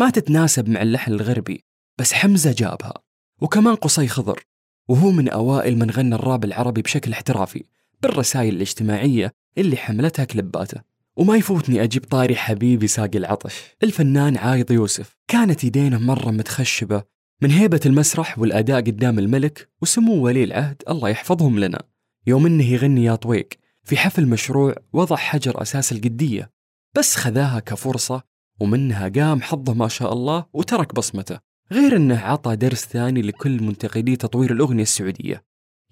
ما 0.00 0.10
تتناسب 0.10 0.68
مع 0.68 0.82
اللحن 0.82 1.12
الغربي 1.12 1.64
بس 1.98 2.12
حمزة 2.12 2.52
جابها. 2.52 2.94
وكمان 3.40 3.74
قصي 3.74 4.08
خضر 4.08 4.46
وهو 4.88 5.10
من 5.10 5.28
أوائل 5.28 5.78
من 5.78 5.90
غنى 5.90 6.14
الراب 6.14 6.44
العربي 6.44 6.82
بشكل 6.82 7.12
احترافي. 7.12 7.64
بالرسائل 8.02 8.54
الاجتماعية 8.54 9.32
اللي 9.58 9.76
حملتها 9.76 10.24
كليباته 10.24 10.80
وما 11.16 11.36
يفوتني 11.36 11.82
أجيب 11.82 12.04
طاري 12.04 12.36
حبيبي 12.36 12.86
ساقي 12.86 13.18
العطش. 13.18 13.54
الفنان 13.82 14.36
عايض 14.36 14.70
يوسف. 14.70 15.16
كانت 15.28 15.64
يدينه 15.64 15.98
مرة 15.98 16.30
متخشبة 16.30 17.02
من 17.42 17.50
هيبة 17.50 17.80
المسرح 17.86 18.38
والأداء 18.38 18.80
قدام 18.80 19.18
الملك 19.18 19.68
وسمو 19.82 20.24
ولي 20.24 20.44
العهد 20.44 20.82
الله 20.88 21.08
يحفظهم 21.08 21.58
لنا. 21.58 21.82
يوم 22.26 22.46
إنه 22.46 22.64
يغني 22.64 23.04
يا 23.04 23.14
طويق 23.14 23.48
في 23.84 23.96
حفل 23.96 24.26
مشروع 24.26 24.74
وضع 24.92 25.16
حجر 25.16 25.62
أساس 25.62 25.92
القدية. 25.92 26.50
بس 26.94 27.16
خذاها 27.16 27.60
كفرصة 27.60 28.22
ومنها 28.60 29.08
قام 29.08 29.42
حظه 29.42 29.74
ما 29.74 29.88
شاء 29.88 30.12
الله 30.12 30.46
وترك 30.52 30.94
بصمته. 30.94 31.38
غير 31.72 31.96
إنه 31.96 32.18
عطى 32.18 32.56
درس 32.56 32.84
ثاني 32.84 33.22
لكل 33.22 33.62
منتقدي 33.62 34.16
تطوير 34.16 34.52
الأغنية 34.52 34.82
السعودية. 34.82 35.44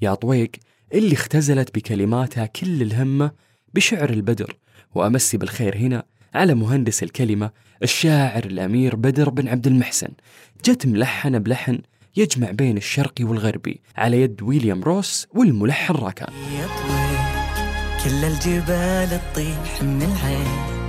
يا 0.02 0.14
طويق 0.14 0.50
اللي 0.92 1.12
اختزلت 1.12 1.74
بكلماتها 1.74 2.46
كل 2.46 2.82
الهمه 2.82 3.30
بشعر 3.74 4.10
البدر. 4.10 4.56
وأمسي 4.94 5.36
بالخير 5.36 5.76
هنا 5.76 6.02
على 6.34 6.54
مهندس 6.54 7.02
الكلمة 7.02 7.50
الشاعر 7.82 8.44
الأمير 8.44 8.96
بدر 8.96 9.30
بن 9.30 9.48
عبد 9.48 9.66
المحسن. 9.66 10.08
جت 10.64 10.86
ملحنة 10.86 11.38
بلحن 11.38 11.78
يجمع 12.16 12.50
بين 12.50 12.76
الشرقي 12.76 13.24
والغربي 13.24 13.80
على 13.96 14.22
يد 14.22 14.42
ويليام 14.42 14.82
روس 14.82 15.26
والملحن 15.34 15.94
راكان. 15.94 16.32
كل 18.04 18.24
الجبال 18.24 19.20
تطيح 19.32 19.82
من 19.82 20.02
العين 20.02 20.80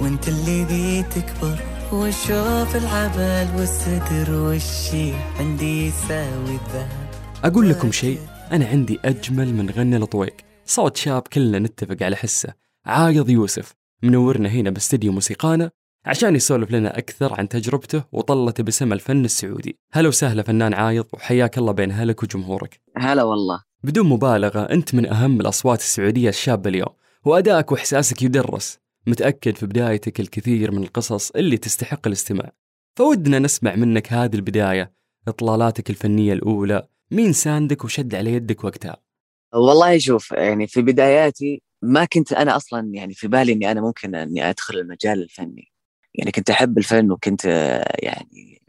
وانت 0.00 0.28
اللي 0.28 0.64
ذي 0.64 1.02
تكبر 1.02 1.58
واشوف 1.92 2.76
العبال 2.76 3.48
والستر 3.56 4.32
والشي 4.32 5.12
عندي 5.40 5.86
يساوي 5.86 6.50
الذهب 6.50 7.08
أقول 7.44 7.70
لكم 7.70 7.92
شيء 7.92 8.18
أنا 8.52 8.66
عندي 8.66 8.98
أجمل 9.04 9.54
من 9.54 9.70
غنى 9.70 9.98
لطويق 9.98 10.36
صوت 10.64 10.96
شاب 10.96 11.22
كلنا 11.22 11.58
نتفق 11.58 12.02
على 12.02 12.16
حسه. 12.16 12.54
عايض 12.84 13.30
يوسف 13.30 13.74
منورنا 14.02 14.48
هنا 14.48 14.70
باستديو 14.70 15.12
موسيقانا 15.12 15.70
عشان 16.04 16.36
يسولف 16.36 16.70
لنا 16.70 16.98
أكثر 16.98 17.34
عن 17.34 17.48
تجربته 17.48 18.04
وطلته 18.12 18.62
بسم 18.62 18.92
الفن 18.92 19.24
السعودي. 19.24 19.78
هلا 19.92 20.08
وسهلا 20.08 20.42
فنان 20.42 20.74
عايض 20.74 21.06
وحياك 21.12 21.58
الله 21.58 21.72
بين 21.72 21.92
هلك 21.92 22.22
وجمهورك. 22.22 22.80
هلا 22.96 23.22
والله. 23.22 23.62
بدون 23.84 24.06
مبالغة 24.06 24.60
أنت 24.60 24.94
من 24.94 25.06
أهم 25.06 25.40
الأصوات 25.40 25.80
السعودية 25.80 26.28
الشابة 26.28 26.70
اليوم 26.70 26.92
وأدائك 27.24 27.72
وإحساسك 27.72 28.22
يدرس. 28.22 28.78
متأكد 29.06 29.56
في 29.56 29.66
بدايتك 29.66 30.20
الكثير 30.20 30.72
من 30.72 30.82
القصص 30.82 31.30
اللي 31.30 31.56
تستحق 31.56 32.06
الاستماع. 32.06 32.52
فودنا 32.96 33.38
نسمع 33.38 33.74
منك 33.74 34.12
هذه 34.12 34.34
البداية 34.34 34.92
إطلالاتك 35.28 35.90
الفنية 35.90 36.32
الأولى 36.32 36.88
مين 37.10 37.32
ساندك 37.32 37.84
وشد 37.84 38.14
على 38.14 38.32
يدك 38.32 38.64
وقتها؟ 38.64 38.96
والله 39.54 39.98
شوف 39.98 40.32
يعني 40.32 40.66
في 40.66 40.82
بداياتي 40.82 41.62
ما 41.82 42.04
كنت 42.04 42.32
أنا 42.32 42.56
أصلا 42.56 42.94
يعني 42.94 43.14
في 43.14 43.28
بالي 43.28 43.52
إني 43.52 43.70
أنا 43.70 43.80
ممكن 43.80 44.14
إني 44.14 44.50
أدخل 44.50 44.78
المجال 44.78 45.22
الفني. 45.22 45.72
يعني 46.14 46.32
كنت 46.32 46.50
أحب 46.50 46.78
الفن 46.78 47.10
وكنت 47.10 47.46
آه، 47.46 47.96
يعني 47.98 48.62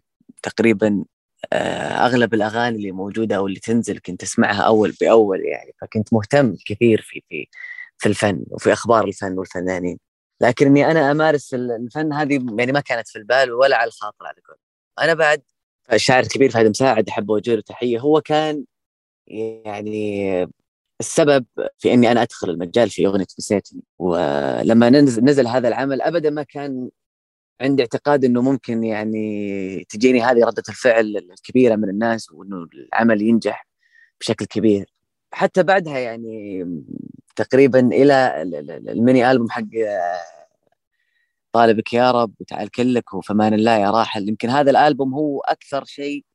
تقريبا 0.43 1.05
آه، 1.53 2.05
أغلب 2.05 2.33
الأغاني 2.33 2.77
اللي 2.77 2.91
موجودة 2.91 3.35
أو 3.35 3.47
اللي 3.47 3.59
تنزل 3.59 3.99
كنت 3.99 4.23
أسمعها 4.23 4.61
أول 4.61 4.95
بأول 5.01 5.39
يعني 5.45 5.73
فكنت 5.81 6.13
مهتم 6.13 6.55
كثير 6.65 7.01
في 7.01 7.23
في 7.29 7.47
في 7.97 8.09
الفن 8.09 8.45
وفي 8.51 8.73
أخبار 8.73 9.05
الفن 9.07 9.37
والفنانين. 9.37 9.99
لكن 10.41 10.67
إني 10.67 10.91
أنا 10.91 11.11
أمارس 11.11 11.53
الفن 11.53 12.13
هذه 12.13 12.45
يعني 12.59 12.71
ما 12.71 12.79
كانت 12.79 13.07
في 13.07 13.17
البال 13.19 13.51
ولا 13.53 13.77
على 13.77 13.87
الخاطر 13.87 14.25
على 14.25 14.37
قول 14.47 14.57
أنا 14.99 15.13
بعد 15.13 15.41
الشاعر 15.93 16.23
الكبير 16.23 16.49
فهد 16.49 16.67
مساعد 16.67 17.09
احب 17.09 17.31
اوجه 17.31 17.55
له 17.55 17.61
تحية. 17.61 17.99
هو 17.99 18.21
كان 18.21 18.63
يعني 19.65 20.47
السبب 20.99 21.45
في 21.77 21.93
إني 21.93 22.11
أنا 22.11 22.21
أدخل 22.21 22.49
المجال 22.49 22.89
في 22.89 23.07
أغنية 23.07 23.25
نسيتني. 23.39 23.81
ولما 23.99 24.89
نزل, 24.89 25.23
نزل 25.23 25.47
هذا 25.47 25.67
العمل 25.67 26.01
ابدا 26.01 26.29
ما 26.29 26.43
كان 26.43 26.89
عندي 27.61 27.81
اعتقاد 27.83 28.25
إنه 28.25 28.41
ممكن 28.41 28.83
يعني 28.83 29.85
تجيني 29.89 30.21
هذه 30.21 30.45
ردة 30.45 30.63
الفعل 30.69 31.17
الكبيرة 31.17 31.75
من 31.75 31.89
الناس 31.89 32.31
وإنه 32.31 32.67
العمل 32.73 33.21
ينجح 33.21 33.67
بشكل 34.21 34.45
كبير. 34.45 34.85
حتى 35.33 35.63
بعدها 35.63 35.99
يعني 35.99 36.65
تقريبا 37.35 37.79
إلى 37.79 38.41
الميني 38.89 39.31
ألبوم 39.31 39.49
حق 39.49 39.63
طالبك 41.57 41.93
يا 41.93 42.11
رب 42.11 42.33
وتعال 42.39 42.71
كلك 42.71 43.13
وفمان 43.13 43.53
الله 43.53 43.77
يا 43.77 43.91
راحل. 43.91 44.29
يمكن 44.29 44.49
هذا 44.49 44.71
الألبوم 44.71 45.13
هو 45.13 45.41
أكثر 45.41 45.85
شيء 45.85 46.25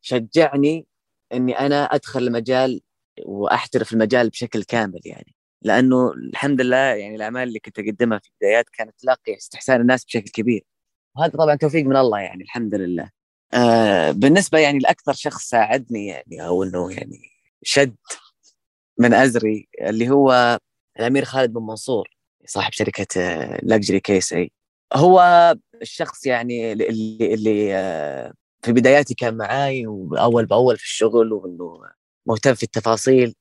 شجعني 0.00 0.86
إني 1.32 1.58
أنا 1.58 1.84
أدخل 1.84 2.22
المجال 2.22 2.80
وأحترف 3.26 3.92
المجال 3.92 4.30
بشكل 4.30 4.64
كامل 4.64 5.00
يعني. 5.04 5.34
لأنه 5.62 6.12
الحمد 6.12 6.60
لله 6.60 6.76
يعني 6.76 7.16
الأعمال 7.16 7.48
اللي 7.48 7.60
كنت 7.60 7.78
أقدمها 7.78 8.18
في 8.18 8.30
البدايات 8.30 8.68
كانت 8.68 9.00
تلاقي 9.00 9.36
استحسان 9.36 9.80
الناس 9.80 10.04
بشكل 10.04 10.30
كبير. 10.30 10.64
وهذا 11.16 11.32
طبعا 11.32 11.54
توفيق 11.56 11.84
من 11.86 11.96
الله 11.96 12.20
يعني 12.20 12.42
الحمد 12.44 12.74
لله. 12.74 13.10
آه 13.54 14.10
بالنسبة 14.10 14.58
يعني 14.58 14.78
لأكثر 14.78 15.12
شخص 15.12 15.48
ساعدني 15.48 16.06
يعني 16.06 16.46
أو 16.46 16.62
إنه 16.62 16.92
يعني 16.92 17.20
شد 17.62 17.96
من 18.98 19.14
أزري 19.14 19.68
اللي 19.82 20.10
هو 20.10 20.58
الأمير 20.98 21.24
خالد 21.24 21.52
بن 21.52 21.62
منصور 21.62 22.08
صاحب 22.46 22.72
شركة 22.72 23.20
Luxury 23.62 24.00
Case 24.00 24.32
اي 24.32 24.52
هو 24.94 25.54
الشخص 25.82 26.26
يعني 26.26 26.72
اللي 26.72 27.34
اللي 27.34 27.74
آه، 27.76 28.32
في 28.62 28.72
بداياتي 28.72 29.14
كان 29.14 29.36
معاي 29.36 29.86
وأول 29.86 30.46
بأول 30.46 30.76
في 30.76 30.84
الشغل 30.84 31.32
وإنه 31.32 31.80
مهتم 32.26 32.54
في 32.54 32.62
التفاصيل. 32.62 33.34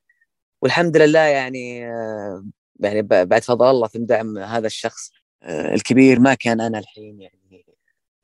والحمد 0.61 0.97
لله 0.97 1.19
يعني 1.19 1.87
آه، 1.87 2.45
يعني 2.79 3.01
بعد 3.01 3.43
فضل 3.43 3.69
الله 3.69 3.87
ثم 3.87 4.05
دعم 4.05 4.37
هذا 4.37 4.67
الشخص 4.67 5.11
آه، 5.43 5.73
الكبير 5.73 6.19
ما 6.19 6.33
كان 6.33 6.61
أنا 6.61 6.79
الحين 6.79 7.21
يعني 7.21 7.65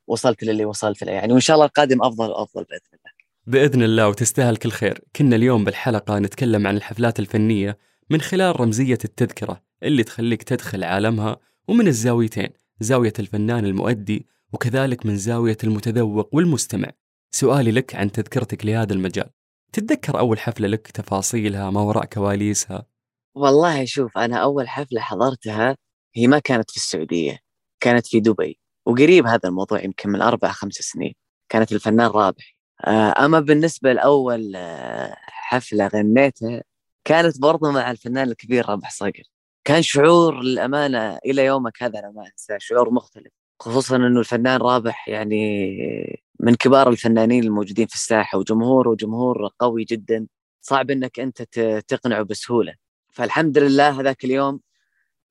وصلت 0.08 0.44
للي 0.44 0.66
وصلت 0.66 1.04
له 1.04 1.12
يعني. 1.12 1.34
وإن 1.34 1.42
شاء 1.42 1.56
الله 1.56 1.66
القادم 1.66 2.04
أفضل 2.04 2.30
وأفضل 2.30 2.64
بإذن 2.64 2.82
الله. 2.94 3.18
بإذن 3.48 3.84
الله 3.84 4.08
وتستاهل 4.08 4.58
كل 4.58 4.72
خير، 4.72 5.02
كنا 5.16 5.36
اليوم 5.36 5.64
بالحلقة 5.64 6.20
نتكلم 6.20 6.68
عن 6.68 6.78
الحفلات 6.78 7.20
الفنية 7.20 7.78
من 8.10 8.22
خلال 8.22 8.60
رمزية 8.60 8.98
التذكرة 9.06 9.64
اللي 9.84 10.04
تخليك 10.04 10.44
تدخل 10.44 10.84
عالمها 10.84 11.38
ومن 11.68 11.88
الزاويتين، 11.88 12.50
زاوية 12.80 13.14
الفنان 13.20 13.66
المؤدي 13.66 14.28
وكذلك 14.54 15.06
من 15.06 15.18
زاوية 15.18 15.58
المتذوق 15.64 16.30
والمستمع. 16.36 16.92
سؤالي 17.32 17.72
لك 17.72 17.96
عن 17.96 18.12
تذكرتك 18.12 18.66
لهذا 18.66 18.94
المجال، 18.94 19.30
تتذكر 19.74 20.20
أول 20.20 20.40
حفلة 20.40 20.68
لك 20.68 20.88
تفاصيلها 20.88 21.70
ما 21.70 21.82
وراء 21.82 22.06
كواليسها؟ 22.06 22.86
والله 23.36 23.86
شوف 23.86 24.18
أنا 24.18 24.38
أول 24.38 24.70
حفلة 24.70 25.02
حضرتها 25.02 25.78
هي 26.16 26.28
ما 26.28 26.40
كانت 26.40 26.72
في 26.72 26.78
السعودية 26.78 27.40
كانت 27.80 28.08
في 28.08 28.20
دبي. 28.20 28.60
وقريب 28.86 29.28
هذا 29.28 29.50
الموضوع 29.50 29.84
يمكن 29.84 30.10
من 30.10 30.22
أربع 30.22 30.52
خمس 30.52 30.74
سنين. 30.74 31.14
كانت 31.50 31.72
الفنان 31.72 32.08
رابح. 32.08 32.58
آه، 32.86 33.26
أما 33.26 33.40
بالنسبة 33.40 33.94
لأول 33.94 34.56
آه، 34.56 35.16
حفلة 35.28 35.88
غنيتها 35.88 36.64
كانت 37.04 37.42
برضو 37.42 37.72
مع 37.72 37.92
الفنان 37.92 38.28
الكبير 38.28 38.70
رابح 38.70 38.92
صقر. 38.92 39.24
كان 39.68 39.82
شعور 39.82 40.42
للأمانة 40.42 41.18
إلى 41.26 41.46
يومك 41.46 41.84
هذا 41.84 42.00
أنا 42.00 42.12
ما 42.12 42.28
أنساه 42.28 42.58
شعور 42.60 42.90
مختلف. 42.90 43.32
خصوصا 43.60 43.96
أنه 43.96 44.20
الفنان 44.20 44.62
رابح 44.62 45.10
يعني 45.10 45.38
من 46.40 46.56
كبار 46.56 46.90
الفنانين 46.90 47.44
الموجودين 47.44 47.88
في 47.88 47.96
الساحة 47.96 48.38
وجمهور 48.38 48.88
وجمهور 48.88 49.50
قوي 49.60 49.84
جدا. 49.84 50.28
صعب 50.62 50.92
إنك 50.92 51.20
أنت 51.20 51.42
تقنعه 51.88 52.24
بسهولة. 52.24 52.76
فالحمد 53.14 53.58
لله 53.58 54.00
هذاك 54.02 54.26
اليوم 54.26 54.60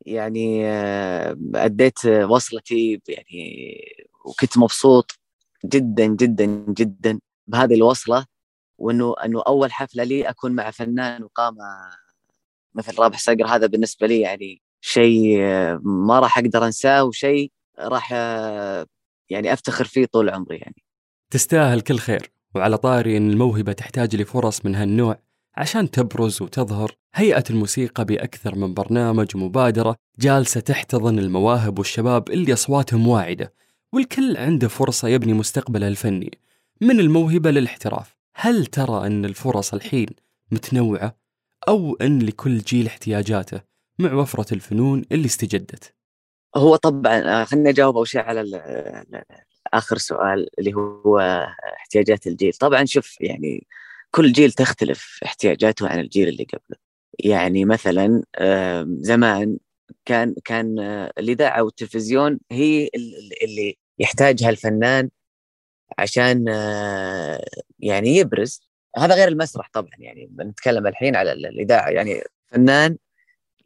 يعني 0.07 0.67
آه، 0.67 1.37
أديت 1.55 2.07
وصلتي 2.07 3.01
يعني 3.09 3.79
وكنت 4.25 4.59
مبسوط 4.59 5.19
جدا 5.65 6.07
جدا 6.07 6.47
جدا 6.69 7.21
بهذه 7.47 7.75
الوصلة. 7.75 8.27
وإنه 8.79 9.15
إنه 9.25 9.43
أول 9.47 9.73
حفلة 9.73 10.05
لي 10.05 10.31
أكون 10.31 10.53
مع 10.53 10.71
فنان 10.71 11.25
وقامه 11.25 11.63
مثل 12.77 12.99
رابح 12.99 13.19
صقر 13.19 13.47
هذا 13.47 13.67
بالنسبة 13.67 14.07
لي 14.07 14.21
يعني 14.21 14.63
شيء 14.81 15.39
ما 15.83 16.21
راح 16.21 16.39
أقدر 16.39 16.67
أنساه 16.67 17.05
وشيء 17.05 17.53
راح 17.79 18.13
يعني 19.31 19.53
أفتخر 19.53 19.85
فيه 19.85 20.05
طول 20.05 20.31
عمري 20.31 20.57
يعني. 20.57 20.83
تستاهل 21.31 21.81
كل 21.81 21.99
خير 21.99 22.31
وعلى 22.55 22.79
طاري 22.79 23.17
أن 23.17 23.31
الموهبة 23.31 23.73
تحتاج 23.73 24.17
لفرص 24.17 24.65
من 24.65 24.75
هالنوع 24.75 25.19
عشان 25.57 25.91
تبرز 25.91 26.43
وتظهر 26.43 26.97
هيئة 27.15 27.45
الموسيقى 27.51 28.05
بأكثر 28.05 28.55
من 28.55 28.75
برنامج 28.75 29.37
ومبادرة 29.37 29.97
جالسة 30.19 30.61
تحتضن 30.61 31.19
المواهب 31.19 31.79
والشباب 31.79 32.31
اللي 32.31 32.53
أصواتهم 32.53 33.09
واعدة 33.09 33.53
والكل 33.93 34.37
عنده 34.37 34.69
فرصة 34.69 35.09
يبني 35.09 35.33
مستقبله 35.33 35.89
الفني. 35.89 36.39
من 36.81 37.01
الموهبة 37.01 37.51
للاحتراف 37.51 38.17
هل 38.35 38.67
ترى 38.67 39.07
أن 39.07 39.25
الفرص 39.25 39.75
الحين 39.75 40.07
متنوعة؟ 40.51 41.17
أو 41.69 41.95
أن 41.95 42.19
لكل 42.19 42.59
جيل 42.59 42.87
احتياجاته 42.87 43.61
مع 43.99 44.15
وفرة 44.15 44.55
الفنون 44.55 45.05
اللي 45.13 45.27
استجدت. 45.27 45.95
هو 46.57 46.77
طبعا 46.77 47.43
آه، 47.43 47.45
خليني 47.45 47.71
اجاوب 47.71 47.97
أول 47.97 48.09
شيء 48.09 48.21
على 48.21 48.65
آخر 49.75 49.99
سؤال 49.99 50.49
اللي 50.59 50.75
هو 50.75 51.19
احتياجات 51.77 52.27
الجيل. 52.27 52.53
طبعا 52.53 52.85
شوف 52.85 53.21
يعني 53.21 53.67
كل 54.11 54.33
جيل 54.33 54.53
تختلف 54.53 55.21
احتياجاته 55.25 55.89
عن 55.89 56.01
الجيل 56.01 56.29
اللي 56.29 56.45
قبله. 56.45 56.79
يعني 57.19 57.65
مثلا 57.65 58.23
زمان 59.01 59.59
كان 60.05 60.35
كان 60.45 60.79
الإذاعة 61.19 61.63
والتلفزيون 61.63 62.41
هي 62.53 62.91
اللي 63.43 63.77
يحتاجها 63.99 64.51
الفنان 64.51 65.11
عشان 65.99 66.45
آه، 66.49 67.45
يعني 67.79 68.17
يبرز. 68.17 68.61
هذا 68.99 69.15
غير 69.15 69.29
المسرح 69.29 69.71
طبعا 69.73 69.91
يعني 69.99 70.29
بنتكلم 70.31 70.87
الحين 70.87 71.17
على 71.17 71.33
الإذاعة. 71.33 71.89
يعني 71.89 72.23
فنان 72.47 72.97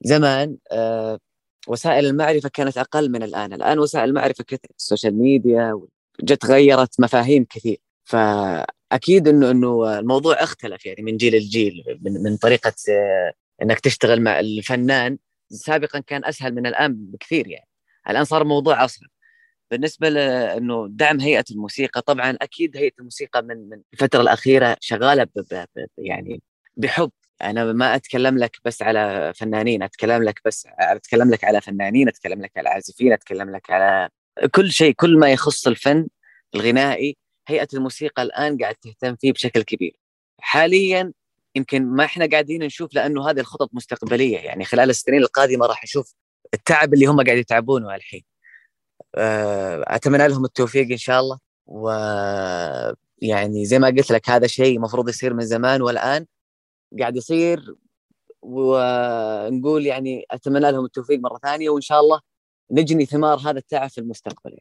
زمان 0.03 0.57
آه، 0.73 1.19
وسائل 1.69 2.07
المعرفة 2.07 2.49
كانت 2.49 2.79
أقل 2.79 3.11
من 3.11 3.23
الآن، 3.23 3.53
الآن 3.53 3.79
وسائل 3.79 4.09
المعرفة 4.09 4.45
كثر 4.45 4.69
ال 4.79 4.84
social 4.84 5.19
media 5.19 5.81
جت 6.23 6.47
غيرت 6.47 7.01
مفاهيم 7.01 7.45
كثير. 7.51 7.79
فأكيد 8.05 9.29
انه 9.29 9.51
إنه 9.51 9.99
الموضوع 9.99 10.35
اختلف 10.43 10.87
يعني 10.87 11.03
من 11.03 11.17
جيل 11.17 11.37
لجيل 11.37 11.99
من, 12.03 12.23
من 12.23 12.37
طريقة 12.37 12.75
آه، 12.91 13.33
إنك 13.63 13.81
تشتغل 13.81 14.23
مع 14.23 14.41
الفنان. 14.41 15.19
سابقا 15.51 16.01
كان 16.01 16.25
أسهل 16.25 16.55
من 16.55 16.67
الآن 16.67 16.95
بكثير 16.99 17.49
يعني. 17.49 17.69
الآن 18.11 18.25
صار 18.25 18.43
الموضوع 18.43 18.85
اصعب 18.85 19.09
بالنسبة 19.71 20.09
لأنه 20.09 20.87
دعم 20.91 21.21
هيئة 21.21 21.45
الموسيقى 21.51 22.03
طبعا 22.03 22.37
أكيد 22.43 22.77
هيئة 22.77 22.93
الموسيقى 22.99 23.43
من 23.43 23.69
من 23.69 23.81
الفترة 23.93 24.21
الأخيرة 24.21 24.77
شغالة 24.81 25.25
ب 25.25 25.31
ب 25.35 25.65
ب 25.77 25.87
يعني 25.99 26.43
بحب. 26.77 27.11
أنا 27.43 27.73
ما 27.73 27.95
أتكلم 27.95 28.39
لك 28.39 28.57
بس 28.65 28.83
على 28.83 29.33
فنانين 29.37 29.83
أتكلم 29.83 30.23
لك 30.23 30.41
بس 30.45 30.69
أتكلم 30.79 31.31
لك 31.31 31.45
على 31.45 31.61
فنانين 31.61 32.09
أتكلم 32.09 32.43
لك 32.43 32.53
على 32.59 32.69
عازفين 32.69 33.13
أتكلم 33.13 33.51
لك 33.51 33.71
على 33.71 34.09
كل 34.55 34.73
شيء. 34.73 34.95
كل 34.95 35.19
ما 35.19 35.33
يخص 35.33 35.67
الفن 35.67 36.09
الغنائي 36.55 37.17
هيئة 37.49 37.69
الموسيقى 37.75 38.23
الآن 38.23 38.59
قاعد 38.59 38.75
تهتم 38.75 39.17
فيه 39.17 39.33
بشكل 39.33 39.63
كبير. 39.63 39.97
حاليا 40.41 41.13
يمكن 41.55 41.87
ما 41.87 42.05
إحنا 42.05 42.27
قاعدين 42.27 42.63
نشوف 42.65 42.95
لأنه 42.95 43.31
هذه 43.31 43.41
الخطط 43.41 43.71
مستقبلية. 43.73 44.39
يعني 44.39 44.65
خلال 44.65 44.91
السنين 44.91 45.21
القادمة 45.23 45.67
راح 45.67 45.85
نشوف 45.85 46.15
التعب 46.55 46.95
اللي 46.95 47.07
هم 47.07 47.21
قاعد 47.25 47.39
يتعبونه 47.39 47.95
الحين. 47.95 48.30
أتمنى 49.15 50.29
لهم 50.29 50.45
التوفيق 50.45 50.91
إن 50.91 50.97
شاء 50.97 51.21
الله. 51.21 51.39
ويعني 51.67 53.65
زي 53.65 53.79
ما 53.79 53.89
قلت 53.89 54.11
لك 54.11 54.31
هذا 54.31 54.47
شيء 54.47 54.77
المفروض 54.77 55.09
يصير 55.09 55.35
من 55.35 55.47
زمان 55.47 55.83
والآن 55.83 56.27
قاعد 57.01 57.17
يصير. 57.17 57.75
ونقول 58.43 59.87
يعني 59.87 60.25
أتمنى 60.31 60.71
لهم 60.73 60.85
التوفيق 60.85 61.21
مرة 61.21 61.39
ثانية 61.43 61.71
وإن 61.71 61.81
شاء 61.81 62.01
الله 62.01 62.21
نجني 62.71 63.07
ثمار 63.07 63.39
هذا 63.39 63.59
التعب 63.59 63.91
في 63.91 63.99
المستقبل. 63.99 64.59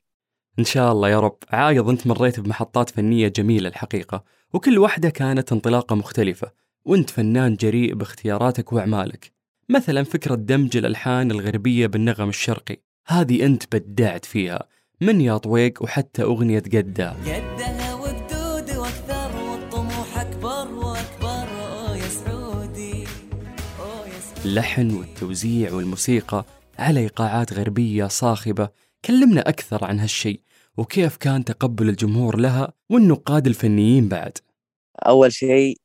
إن 0.59 0.63
شاء 0.63 0.91
الله 0.91 1.09
يا 1.09 1.19
رب. 1.19 1.37
عايض 1.49 1.89
أنت 1.89 2.07
مريت 2.07 2.39
بمحطات 2.39 2.89
فنية 2.89 3.27
جميلة 3.27 3.69
الحقيقة 3.69 4.23
وكل 4.53 4.77
واحدة 4.77 5.09
كانت 5.09 5.51
انطلاقة 5.51 5.95
مختلفة 5.95 6.51
وأنت 6.85 7.09
فنان 7.09 7.55
جريء 7.55 7.93
باختياراتك 7.93 8.73
وأعمالك. 8.73 9.31
مثلا 9.69 10.03
فكرة 10.03 10.35
دمج 10.35 10.77
الألحان 10.77 11.31
الغربية 11.31 11.87
بالنغم 11.87 12.29
الشرقي. 12.29 12.88
هذه 13.09 13.45
أنت 13.45 13.75
بدعت 13.75 14.25
فيها. 14.25 14.67
من 15.01 15.21
يا 15.21 15.37
طويق 15.37 15.83
وحتى 15.83 16.23
أغنية 16.23 16.59
قدا 16.59 17.09
قدها 17.09 17.93
وقدود 17.93 18.77
وأكثر 18.77 19.49
والطموح 19.49 20.17
أكبر 20.17 20.73
وأكبر. 20.73 21.47
أوه 21.49 21.97
يا 21.97 22.07
سعودي 22.07 23.07
أوه 23.79 24.07
يا 24.07 24.19
سعودي. 24.19 24.49
اللحن 24.49 24.91
والتوزيع 24.91 25.73
والموسيقى 25.73 26.45
على 26.79 26.99
إيقاعات 26.99 27.53
غربية 27.53 28.07
صاخبة. 28.07 28.69
كلمنا 29.05 29.41
أكثر 29.49 29.85
عن 29.85 29.99
هالشيء 29.99 30.41
وكيف 30.77 31.17
كان 31.17 31.45
تقبل 31.45 31.89
الجمهور 31.89 32.37
لها 32.37 32.73
والنقاد 32.89 33.47
الفنيين 33.47 34.07
بعد. 34.09 34.37
أول 35.07 35.33
شيء 35.33 35.77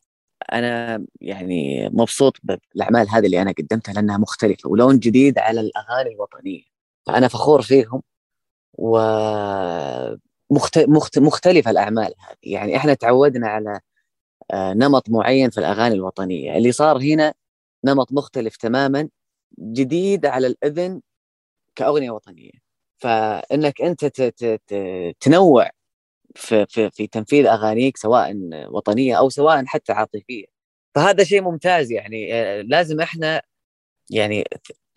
أنا 0.52 1.04
يعني 1.20 1.88
مبسوط 1.92 2.36
بالأعمال 2.42 3.10
هذه 3.10 3.26
اللي 3.26 3.42
أنا 3.42 3.54
قدمتها 3.58 3.92
لأنها 3.92 4.18
مختلفة 4.18 4.70
ولون 4.70 4.98
جديد 4.98 5.38
على 5.38 5.60
الأغاني 5.60 6.10
الوطنية. 6.14 6.73
فانا 7.06 7.28
فخور 7.28 7.62
فيهم 7.62 8.02
و 8.78 8.98
مخت... 10.50 10.78
مخت... 10.78 11.18
مختلفة 11.18 11.70
الأعمال 11.70 12.14
هذه. 12.18 12.36
يعني 12.42 12.76
إحنا 12.76 12.94
تعودنا 12.94 13.48
على 13.48 13.80
آه، 14.52 14.72
نمط 14.74 15.10
معين 15.10 15.50
في 15.50 15.58
الأغاني 15.58 15.94
الوطنية. 15.94 16.56
اللي 16.56 16.72
صار 16.72 16.98
هنا 16.98 17.34
نمط 17.84 18.12
مختلف 18.12 18.56
تماما 18.56 19.08
جديد 19.60 20.26
على 20.26 20.46
الإذن 20.46 21.00
كأغنية 21.76 22.10
وطنية. 22.10 22.52
فإنك 22.98 23.82
أنت. 23.82 24.04
تنوع 25.20 25.70
في, 26.36 26.66
في 26.66 26.90
في 26.90 27.06
تنفيذ 27.06 27.46
أغانيك 27.46 27.96
سواء 27.96 28.32
وطنية 28.70 29.18
أو 29.18 29.28
سواء 29.30 29.64
حتى 29.66 29.92
عاطفية. 29.92 30.46
فهذا 30.94 31.24
شيء 31.24 31.42
ممتاز 31.42 31.92
يعني 31.92 32.34
آه، 32.34 32.62
لازم 32.62 33.00
إحنا 33.00 33.42
يعني 34.10 34.44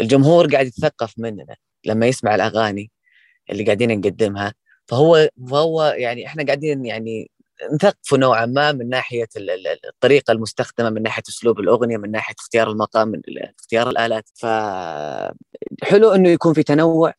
الجمهور 0.02 0.48
قاعد 0.52 0.68
يتثقف 0.68 1.14
مننا. 1.20 1.56
لما 1.86 2.08
يسمع 2.08 2.36
الأغاني 2.36 2.92
اللي 3.50 3.64
قاعدين 3.64 4.00
نقدمها. 4.00 4.54
فهو 4.88 5.30
فهو 5.50 5.84
يعني 5.98 6.28
إحنا 6.28 6.46
قاعدين 6.46 6.86
يعني 6.86 7.32
نثقفه 7.74 8.18
نوعا 8.18 8.46
ما 8.46 8.72
من 8.72 8.90
ناحية 8.90 9.28
الطريقة 9.86 10.32
المستخدمة 10.32 10.90
من 10.90 11.02
ناحية 11.02 11.24
أسلوب 11.30 11.60
الأغنية 11.60 11.98
من 11.98 12.12
ناحية 12.12 12.36
اختيار 12.40 12.70
المقام 12.72 13.08
من 13.08 13.22
اختيار 13.60 13.90
الآلات. 13.90 14.30
ف 14.36 14.46
حلو 15.84 16.12
إنه 16.12 16.30
يكون 16.30 16.54
في 16.54 16.64
تنوع 16.64 17.14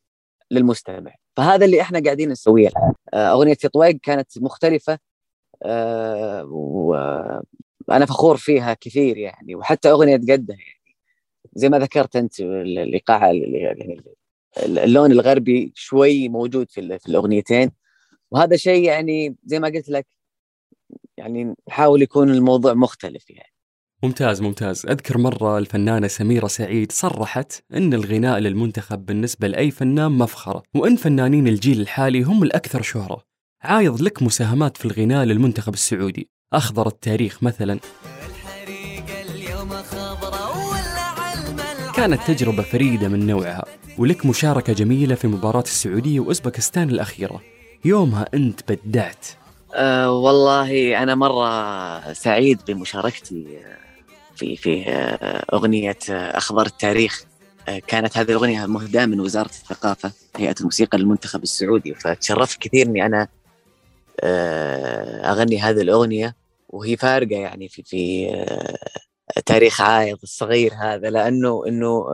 للمستمع. 0.51 1.15
فهذا 1.37 1.65
اللي 1.65 1.81
إحنا 1.81 2.03
قاعدين 2.05 2.29
نسويه 2.31 2.71
آه، 3.15 3.33
أغنية 3.33 3.55
طويق 3.55 3.97
كانت 4.03 4.39
مختلفة 4.39 4.99
آه، 5.65 6.45
وأنا 6.45 8.07
فخور 8.07 8.37
فيها 8.37 8.75
كثير 8.81 9.17
يعني 9.17 9.55
وحتى 9.55 9.91
أغنية 9.91 10.17
قدها 10.17 10.57
يعني. 10.57 10.97
زي 11.55 11.69
ما 11.69 11.79
ذكرت 11.79 12.17
أنت 12.17 12.41
الايقاع 12.41 13.33
يعني 13.33 14.03
اللون 14.57 15.13
الغربي 15.13 15.73
شوي 15.75 16.29
موجود 16.29 16.71
في, 16.71 16.99
في 16.99 17.09
الأغنيتين. 17.09 17.71
وهذا 18.31 18.57
شيء 18.57 18.85
يعني 18.85 19.37
زي 19.45 19.61
ما 19.61 19.69
قلت 19.69 19.89
لك 19.89 20.07
يعني 21.17 21.55
نحاول 21.69 22.03
يكون 22.03 22.31
الموضوع 22.31 22.75
مختلف 22.75 23.31
يعني. 23.31 23.53
ممتاز 24.03 24.43
ممتاز. 24.43 24.87
أذكر 24.87 25.19
مرة 25.19 25.59
الفنانة 25.59 26.07
سميرة 26.07 26.47
سعيد 26.47 26.93
صرحت 26.93 27.65
أن 27.75 27.95
الغناء 27.95 28.39
للمنتخب 28.39 29.07
بالنسبة 29.07 29.49
لأي 29.49 29.71
فنان 29.71 30.13
مفخرة 30.13 30.63
وأن 30.75 30.97
فنانين 30.97 31.49
الجيل 31.49 31.81
الحالي 31.81 32.23
هم 32.23 32.43
الأكثر 32.43 32.83
شهرة. 32.83 33.25
عايض 33.63 34.03
لك 34.03 34.23
مساهمات 34.23 34.77
في 34.77 34.85
الغناء 34.85 35.25
للمنتخب 35.25 35.75
السعودي. 35.75 36.31
أخضر 36.53 36.87
التاريخ 36.87 37.43
مثلا. 37.43 37.79
كانت 41.99 42.21
تجربة 42.23 42.63
فريدة 42.63 43.09
من 43.09 43.27
نوعها 43.27 43.65
ولك 43.99 44.27
مشاركة 44.27 44.73
جميلة 44.73 45.15
في 45.15 45.29
مباراة 45.29 45.63
السعودية 45.63 46.21
وأوزبكستان 46.21 46.91
الأخيرة. 46.91 47.41
يومها 47.85 48.27
أنت 48.35 48.73
بدعت. 48.73 49.27
أه 49.75 50.13
والله 50.13 51.03
أنا 51.03 51.15
مرة 51.15 52.13
سعيد 52.13 52.59
بمشاركتي 52.69 53.47
في 54.37 54.57
في 54.57 54.85
آه، 54.89 55.45
أغنية 55.53 55.99
آه، 56.11 56.37
أخبار 56.39 56.67
التاريخ. 56.67 57.25
آه، 57.69 57.79
كانت 57.79 58.19
هذه 58.19 58.31
الأغنية 58.31 58.67
مهداة 58.67 59.07
من 59.07 59.21
وزارة 59.21 59.51
الثقافة 59.51 60.13
هيئة 60.37 60.55
الموسيقى 60.61 60.99
للمنتخب 60.99 61.43
السعودي. 61.43 61.95
فتشرفت 61.95 62.59
كثير 62.61 62.87
إني 62.87 63.07
أنا 63.07 63.29
أغني 65.25 65.61
هذه 65.61 65.81
الأغنية 65.81 66.37
وهي 66.69 66.97
فارقة 66.97 67.37
يعني 67.37 67.69
في 67.69 67.83
في 67.83 68.29
تاريخ 69.47 69.81
عايض 69.81 70.19
الصغير 70.23 70.73
هذا 70.75 71.11
لأنه 71.11 71.67
إنه 71.67 72.05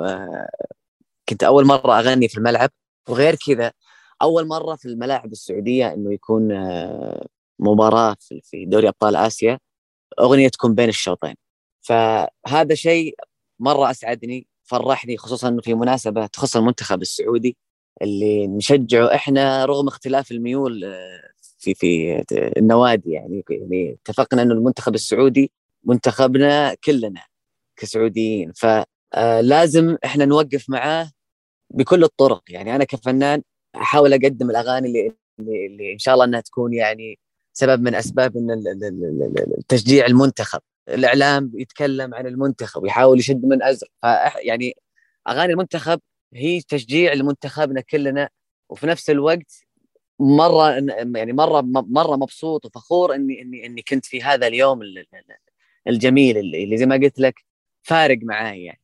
كنت 1.28 1.44
أول 1.44 1.66
مرة 1.66 1.98
أغني 1.98 2.28
في 2.28 2.38
الملعب 2.38 2.70
وغير 3.08 3.36
كذا 3.46 3.72
أول 4.22 4.46
مرة 4.46 4.76
في 4.76 4.88
الملاعب 4.88 5.32
السعودية 5.32 5.94
إنه 5.94 6.12
يكون 6.12 6.48
مباراة 7.58 8.16
في 8.20 8.64
دوري 8.66 8.88
أبطال 8.88 9.16
آسيا 9.16 9.58
أغنية 10.20 10.48
تكون 10.48 10.74
بين 10.74 10.88
الشوطين. 10.88 11.34
فهذا 11.80 12.74
شيء 12.74 13.14
مرة 13.60 13.90
أسعدني 13.90 14.46
فرحني 14.64 15.16
خصوصا 15.16 15.58
في 15.62 15.74
مناسبة 15.74 16.26
تخص 16.26 16.56
المنتخب 16.56 17.02
السعودي 17.02 17.56
اللي 18.02 18.46
نشجعه 18.46 19.14
إحنا 19.14 19.64
رغم 19.64 19.88
اختلاف 19.88 20.32
الميول 20.32 20.84
آه، 20.84 21.30
في 21.58 21.74
في 21.74 22.22
النوادي 22.56 23.10
يعني 23.10 23.44
يعني 23.50 23.98
اتفقنا 24.02 24.42
إنه 24.42 24.54
المنتخب 24.54 24.94
السعودي 24.94 25.52
منتخبنا 25.84 26.74
كلنا 26.74 27.22
كسعوديين. 27.76 28.52
فلازم 28.52 29.90
آه، 29.90 29.98
إحنا 30.04 30.24
نوقف 30.24 30.70
معاه 30.70 31.10
بكل 31.70 32.04
الطرق. 32.04 32.42
يعني 32.48 32.76
أنا 32.76 32.84
كفنان 32.84 33.42
أحاول 33.76 34.12
أقدم 34.12 34.50
الأغاني 34.50 34.88
اللي, 34.88 35.12
اللي 35.40 35.92
إن 35.92 35.98
شاء 35.98 36.14
الله 36.14 36.24
إنها 36.24 36.40
تكون 36.40 36.74
يعني 36.74 37.18
سبب 37.52 37.82
من 37.82 37.94
أسباب 37.94 38.36
إن 38.36 38.62
تشجيع 39.68 40.06
المنتخب. 40.06 40.60
الإعلام 40.88 41.52
يتكلم 41.54 42.14
عن 42.14 42.26
المنتخب 42.26 42.82
ويحاول 42.82 43.18
يشد 43.18 43.44
من 43.44 43.62
ازرق 43.62 43.90
يعني 44.42 44.76
أغاني 45.28 45.52
المنتخب 45.52 46.00
هي 46.34 46.60
تشجيع 46.60 47.12
لمنتخبنا 47.12 47.80
كلنا 47.80 48.28
وفي 48.68 48.86
نفس 48.86 49.10
الوقت 49.10 49.66
مرة 50.20 50.70
يعني 51.16 51.32
مرة 51.32 51.60
مرة 51.72 52.16
مبسوط 52.16 52.64
وفخور 52.66 53.14
إني 53.14 53.42
إني 53.42 53.66
إني 53.66 53.82
كنت 53.82 54.06
في 54.06 54.22
هذا 54.22 54.46
اليوم 54.46 54.82
الجميل 55.88 56.36
اللي 56.36 56.76
زي 56.76 56.86
ما 56.86 56.94
قلت 56.94 57.18
لك 57.18 57.34
فارق 57.82 58.18
معاي 58.22 58.64
يعني. 58.64 58.80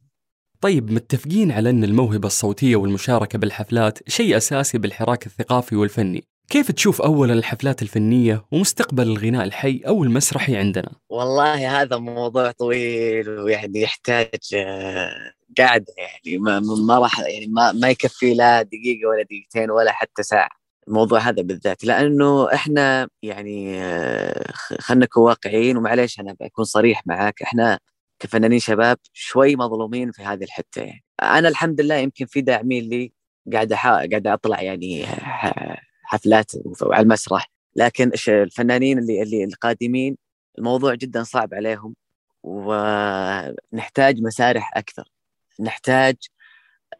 طيب 0.60 0.92
متفقين 0.92 1.52
على 1.52 1.70
أن 1.70 1.84
الموهبة 1.84 2.26
الصوتية 2.26 2.76
والمشاركة 2.76 3.38
بالحفلات 3.38 4.08
شيء 4.08 4.36
أساسي 4.36 4.78
بالحراك 4.78 5.26
الثقافي 5.26 5.76
والفني. 5.76 6.24
كيف 6.50 6.72
تشوف 6.72 7.02
أولا 7.02 7.32
الحفلات 7.32 7.82
الفنية 7.82 8.44
ومستقبل 8.52 9.02
الغناء 9.02 9.44
الحي 9.44 9.82
أو 9.86 10.04
المسرحي 10.04 10.56
عندنا؟ 10.56 10.92
والله 11.10 11.82
هذا 11.82 11.96
موضوع 11.96 12.50
طويل 12.50 13.28
ويعني 13.28 13.80
يحتاج 13.80 14.54
آه، 14.54 15.32
قاعدة 15.58 15.94
يعني. 15.98 16.38
ما 16.38 16.60
ما 16.60 16.98
راح 16.98 17.20
يعني 17.20 17.46
ما 17.46 17.72
ما 17.72 17.90
يكفي 17.90 18.34
لا 18.34 18.62
دقيقة 18.62 19.08
ولا 19.08 19.22
دقيقتين 19.22 19.70
ولا 19.70 19.92
حتى 19.92 20.22
ساعة. 20.22 20.59
الموضوع 20.88 21.18
هذا 21.18 21.42
بالذات 21.42 21.84
لأنه 21.84 22.54
إحنا 22.54 23.08
يعني 23.22 23.82
آه، 23.82 24.52
خلينا 24.80 25.04
نكون 25.04 25.22
واقعيين 25.24 25.76
ومعليش 25.76 26.20
أنا 26.20 26.36
بكون 26.40 26.64
صريح 26.64 27.06
معاك 27.06 27.42
إحنا 27.42 27.78
كفنانين 28.18 28.58
شباب 28.58 28.98
شوي 29.12 29.56
مظلومين 29.56 30.12
في 30.12 30.22
هذه 30.22 30.44
الحتة 30.44 30.82
يعني. 30.82 31.04
أنا 31.22 31.48
الحمد 31.48 31.80
لله 31.80 31.94
يمكن 31.94 32.26
في 32.26 32.40
داعمين 32.40 32.88
لي 32.88 33.12
قاعد 33.52 33.72
قاعد 33.72 34.26
أطلع 34.26 34.62
يعني 34.62 35.06
حفلات 36.04 36.52
على 36.82 37.02
المسرح 37.02 37.50
لكن 37.76 38.10
الفنانين 38.28 38.98
اللي 38.98 39.22
اللي 39.22 39.44
القادمين 39.44 40.16
الموضوع 40.58 40.94
جدا 40.94 41.22
صعب 41.22 41.54
عليهم 41.54 41.94
ونحتاج 42.42 44.20
مسارح 44.22 44.76
أكثر 44.76 45.08
نحتاج 45.60 46.16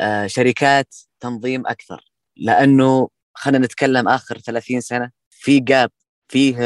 آه، 0.01 0.27
شركات 0.27 0.95
تنظيم 1.21 1.67
أكثر 1.67 2.05
لأنه 2.37 3.09
خلينا 3.35 3.67
نتكلم 3.67 4.09
آخر 4.09 4.39
30 4.39 4.81
سنة. 4.81 5.11
في 5.31 5.61
جاب 5.61 5.91
فيه 6.29 6.57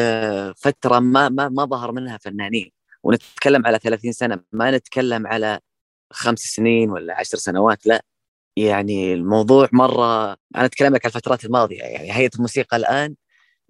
فترة 0.53 0.99
ما 0.99 1.29
ما 1.29 1.49
ما 1.49 1.65
ظهر 1.65 1.93
منها 1.93 2.19
فنانين. 2.19 2.71
ونتكلم 3.03 3.67
على 3.67 3.79
30 3.79 4.13
سنة 4.13 4.41
ما 4.53 4.71
نتكلم 4.71 5.27
على 5.27 5.61
خمس 6.13 6.39
سنين 6.41 6.91
ولا 6.91 7.21
عشر 7.21 7.39
سنوات 7.39 7.87
لا. 7.87 8.03
يعني 8.57 9.15
الموضوع 9.15 9.69
مرة 9.73 10.33
أنا 10.57 10.65
أتكلم 10.67 10.95
لك 10.95 11.07
على 11.07 11.11
الفترات 11.11 11.45
الماضية. 11.45 11.83
يعني 11.83 12.13
هيئة 12.13 12.31
الموسيقى 12.37 12.77
الآن 12.77 13.17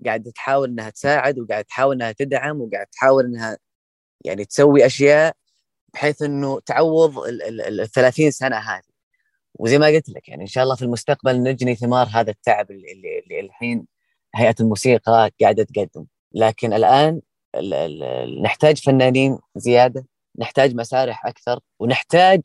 قاعدة 0.07 0.31
تحاول 0.33 0.69
إنها 0.71 0.91
تساعد 0.91 1.39
وقاعدة 1.39 1.67
تحاول 1.69 1.95
إنها 1.97 2.13
تدعم 2.13 2.61
وقاعدة 2.61 2.89
تحاول 2.93 3.25
إنها 3.27 3.59
يعني 4.25 4.45
تسوي 4.45 4.87
أشياء 4.87 5.35
بحيث 5.95 6.23
إنه 6.23 6.61
تعوض 6.61 7.19
ال 7.19 7.91
30 7.91 8.31
سنة 8.31 8.57
هذه. 8.57 8.94
وزي 9.55 9.79
ما 9.79 9.87
قلت 9.87 10.09
لك 10.09 10.29
يعني 10.29 10.43
إن 10.43 10.47
شاء 10.47 10.65
الله 10.65 10.75
في 10.75 10.83
المستقبل 10.83 11.43
نجني 11.43 11.75
ثمار 11.75 12.09
هذا 12.13 12.31
التعب 12.31 12.71
اللي, 12.71 12.93
اللي, 12.93 13.41
الحين 13.41 13.87
هيئة 14.35 14.55
الموسيقى 14.61 15.31
قاعدة 15.41 15.63
تقدم. 15.65 16.07
لكن 16.33 16.73
الآن 16.73 17.21
ال 17.55 17.75
ال 17.75 18.43
نحتاج 18.43 18.83
فنانين 18.83 19.39
زيادة 19.57 20.07
نحتاج 20.39 20.75
مسارح 20.75 21.27
أكثر 21.27 21.61
ونحتاج 21.79 22.43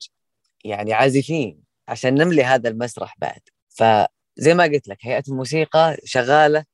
يعني 0.66 0.94
عازفين 0.94 1.64
عشان 1.88 2.16
نملي 2.16 2.44
هذا 2.44 2.70
المسرح 2.70 3.16
بعد. 3.18 3.42
فزي 3.70 4.54
ما 4.54 4.64
قلت 4.64 4.88
لك 4.88 4.98
هيئة 5.02 5.24
الموسيقى 5.30 5.98
شغالة. 6.04 6.66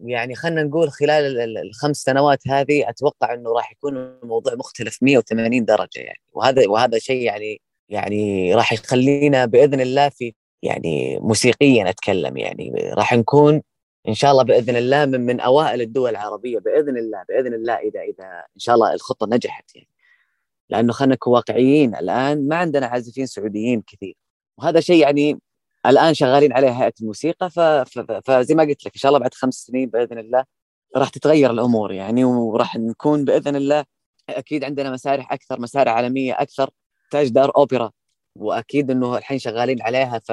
يعني 0.00 0.34
خلينا 0.34 0.62
نقول 0.62 0.90
خلال 0.90 1.58
الخمس 1.58 1.96
سنوات 1.96 2.48
هذه 2.48 2.88
أتوقع 2.88 3.34
إنه 3.34 3.52
راح 3.52 3.72
يكون 3.72 3.96
الموضوع 3.96 4.54
مختلف 4.54 4.98
180 5.02 5.64
درجة 5.64 6.00
يعني. 6.00 6.20
وهذا 6.32 6.68
وهذا 6.68 6.98
شيء 6.98 7.22
يعني 7.22 7.60
يعني 7.88 8.54
راح 8.54 8.72
يخلينا 8.72 9.44
بإذن 9.46 9.80
الله 9.80 10.08
في 10.08 10.34
يعني 10.62 11.18
موسيقيا 11.20 11.90
أتكلم 11.90 12.36
يعني 12.36 12.72
راح 12.94 13.12
نكون 13.12 13.62
إن 14.08 14.14
شاء 14.14 14.30
الله 14.32 14.42
بإذن 14.42 14.76
الله 14.76 15.06
من 15.06 15.20
من 15.20 15.40
أوائل 15.40 15.80
الدول 15.80 16.10
العربية 16.10 16.58
بإذن 16.58 16.96
الله 16.98 17.24
بإذن 17.28 17.54
الله 17.54 17.74
إذا 17.74 18.00
إذا 18.00 18.24
إن 18.24 18.60
شاء 18.60 18.74
الله 18.74 18.94
الخطة 18.94 19.26
نجحت 19.26 19.76
يعني. 19.76 19.88
لأنه 20.70 20.92
خلينا 20.92 21.14
نكون 21.14 21.32
واقعيين 21.32 21.94
الآن 21.96 22.48
ما 22.48 22.56
عندنا 22.56 22.86
عازفين 22.86 23.26
سعوديين 23.26 23.82
كثير. 23.82 24.14
وهذا 24.58 24.80
شيء 24.80 25.02
يعني 25.02 25.40
الآن 25.86 26.14
شغالين 26.14 26.52
عليه 26.52 26.70
هيئة 26.70 26.92
الموسيقى 27.00 27.50
فزي 28.24 28.54
ما 28.54 28.62
قلت 28.62 28.86
لك 28.86 28.92
إن 28.94 29.00
شاء 29.00 29.10
الله 29.10 29.20
بعد 29.20 29.34
خمس 29.34 29.54
سنين 29.54 29.90
بإذن 29.90 30.18
الله 30.18 30.44
راح 30.96 31.08
تتغير 31.08 31.50
الأمور 31.50 31.92
يعني 31.92 32.24
وراح 32.24 32.76
نكون 32.76 33.24
بإذن 33.24 33.56
الله 33.56 33.84
أكيد 34.28 34.64
عندنا 34.64 34.90
مسارح 34.90 35.32
أكثر 35.32 35.60
مسارح 35.60 35.92
عالمية 35.92 36.32
أكثر. 36.42 36.70
تحتاج 37.12 37.28
دار 37.28 37.52
أوبرا 37.56 37.90
وأكيد 38.38 38.90
إنه 38.90 39.18
الحين 39.18 39.38
شغالين 39.38 39.82
عليها 39.82 40.18
ف 40.18 40.30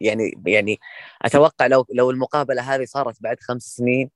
يعني 0.00 0.42
يعني 0.46 0.78
أتوقع 1.22 1.66
لو 1.66 1.86
لو 1.94 2.10
المقابلة 2.10 2.62
هذه 2.74 2.84
صارت 2.84 3.22
بعد 3.22 3.36
خمس 3.40 3.62
سنين 3.62 4.10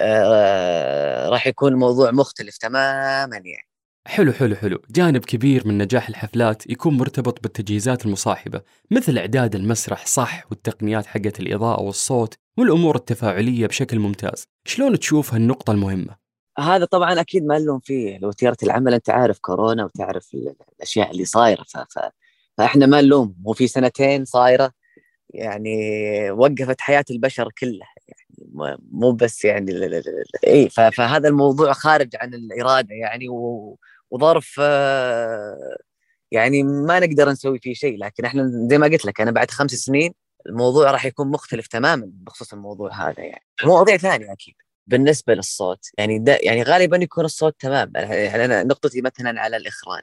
آه 0.00 1.28
راح 1.28 1.46
يكون 1.46 1.72
الموضوع 1.72 2.10
مختلف 2.10 2.56
تماما 2.58 3.36
يعني. 3.36 3.68
حلو 4.06 4.32
حلو 4.32 4.56
حلو. 4.56 4.82
جانب 4.90 5.24
كبير 5.24 5.68
من 5.68 5.78
نجاح 5.78 6.08
الحفلات 6.08 6.70
يكون 6.70 6.96
مرتبط 6.96 7.42
بالتجهيزات 7.42 8.06
المصاحبة 8.06 8.62
مثل 8.90 9.18
إعداد 9.18 9.54
المسرح 9.54 10.06
صح 10.06 10.46
والتقنيات 10.50 11.06
حقت 11.06 11.40
الإضاءة 11.40 11.82
والصوت 11.82 12.34
والأمور 12.58 12.96
التفاعلية 12.96 13.66
بشكل 13.66 13.98
ممتاز. 13.98 14.44
شلون 14.66 14.98
تشوف 14.98 15.34
هالنقطة 15.34 15.70
المهمة؟ 15.70 16.25
هذا 16.58 16.84
طبعا 16.84 17.20
أكيد 17.20 17.44
ما 17.44 17.58
نلوم 17.58 17.80
فيه 17.80 18.18
لو 18.18 18.32
تيره 18.32 18.56
العمل 18.62 18.94
أنت 18.94 19.10
عارف 19.10 19.38
كورونا 19.38 19.84
وتعرف 19.84 20.34
الأشياء 20.34 21.10
اللي 21.10 21.24
صايرة 21.24 21.62
ف... 21.68 21.78
ف... 21.78 21.98
فإحنا 22.58 22.86
ما 22.86 23.00
نلوم 23.00 23.34
في 23.54 23.66
سنتين 23.66 24.24
صايرة 24.24 24.72
يعني 25.30 26.30
وقفت 26.30 26.80
حياة 26.80 27.04
البشر 27.10 27.52
كلها 27.58 27.94
يعني 28.08 28.78
مو 28.92 29.12
بس 29.12 29.44
يعني 29.44 29.72
إي 30.46 30.68
فهذا 30.68 31.28
الموضوع 31.28 31.72
خارج 31.72 32.16
عن 32.16 32.34
الإرادة 32.34 32.94
يعني 32.94 33.28
و... 33.28 33.78
وظرف 34.10 34.60
يعني 36.30 36.62
ما 36.62 37.00
نقدر 37.00 37.30
نسوي 37.30 37.58
فيه 37.58 37.74
شيء 37.74 37.98
لكن 37.98 38.24
إحنا 38.24 38.50
زي 38.70 38.78
ما 38.78 38.86
قلت 38.86 39.04
لك 39.04 39.20
أنا 39.20 39.30
بعد 39.30 39.50
خمس 39.50 39.70
سنين 39.70 40.14
الموضوع 40.46 40.90
راح 40.90 41.04
يكون 41.04 41.30
مختلف 41.30 41.66
تماما 41.66 42.10
بخصوص 42.12 42.52
الموضوع 42.52 43.08
هذا 43.08 43.20
يعني. 43.20 43.46
مواضيع 43.64 43.96
ثانية 43.96 44.32
أكيد. 44.32 44.54
بالنسبة 44.86 45.34
للصوت 45.34 45.86
يعني 45.98 46.18
ده 46.18 46.38
يعني 46.42 46.62
غالبا 46.62 46.96
يكون 46.96 47.24
الصوت 47.24 47.56
تمام 47.60 47.92
يعني 47.96 48.44
أنا 48.44 48.62
نقطتي 48.64 49.00
مثلا 49.00 49.40
على 49.40 49.56
الإخراج. 49.56 50.02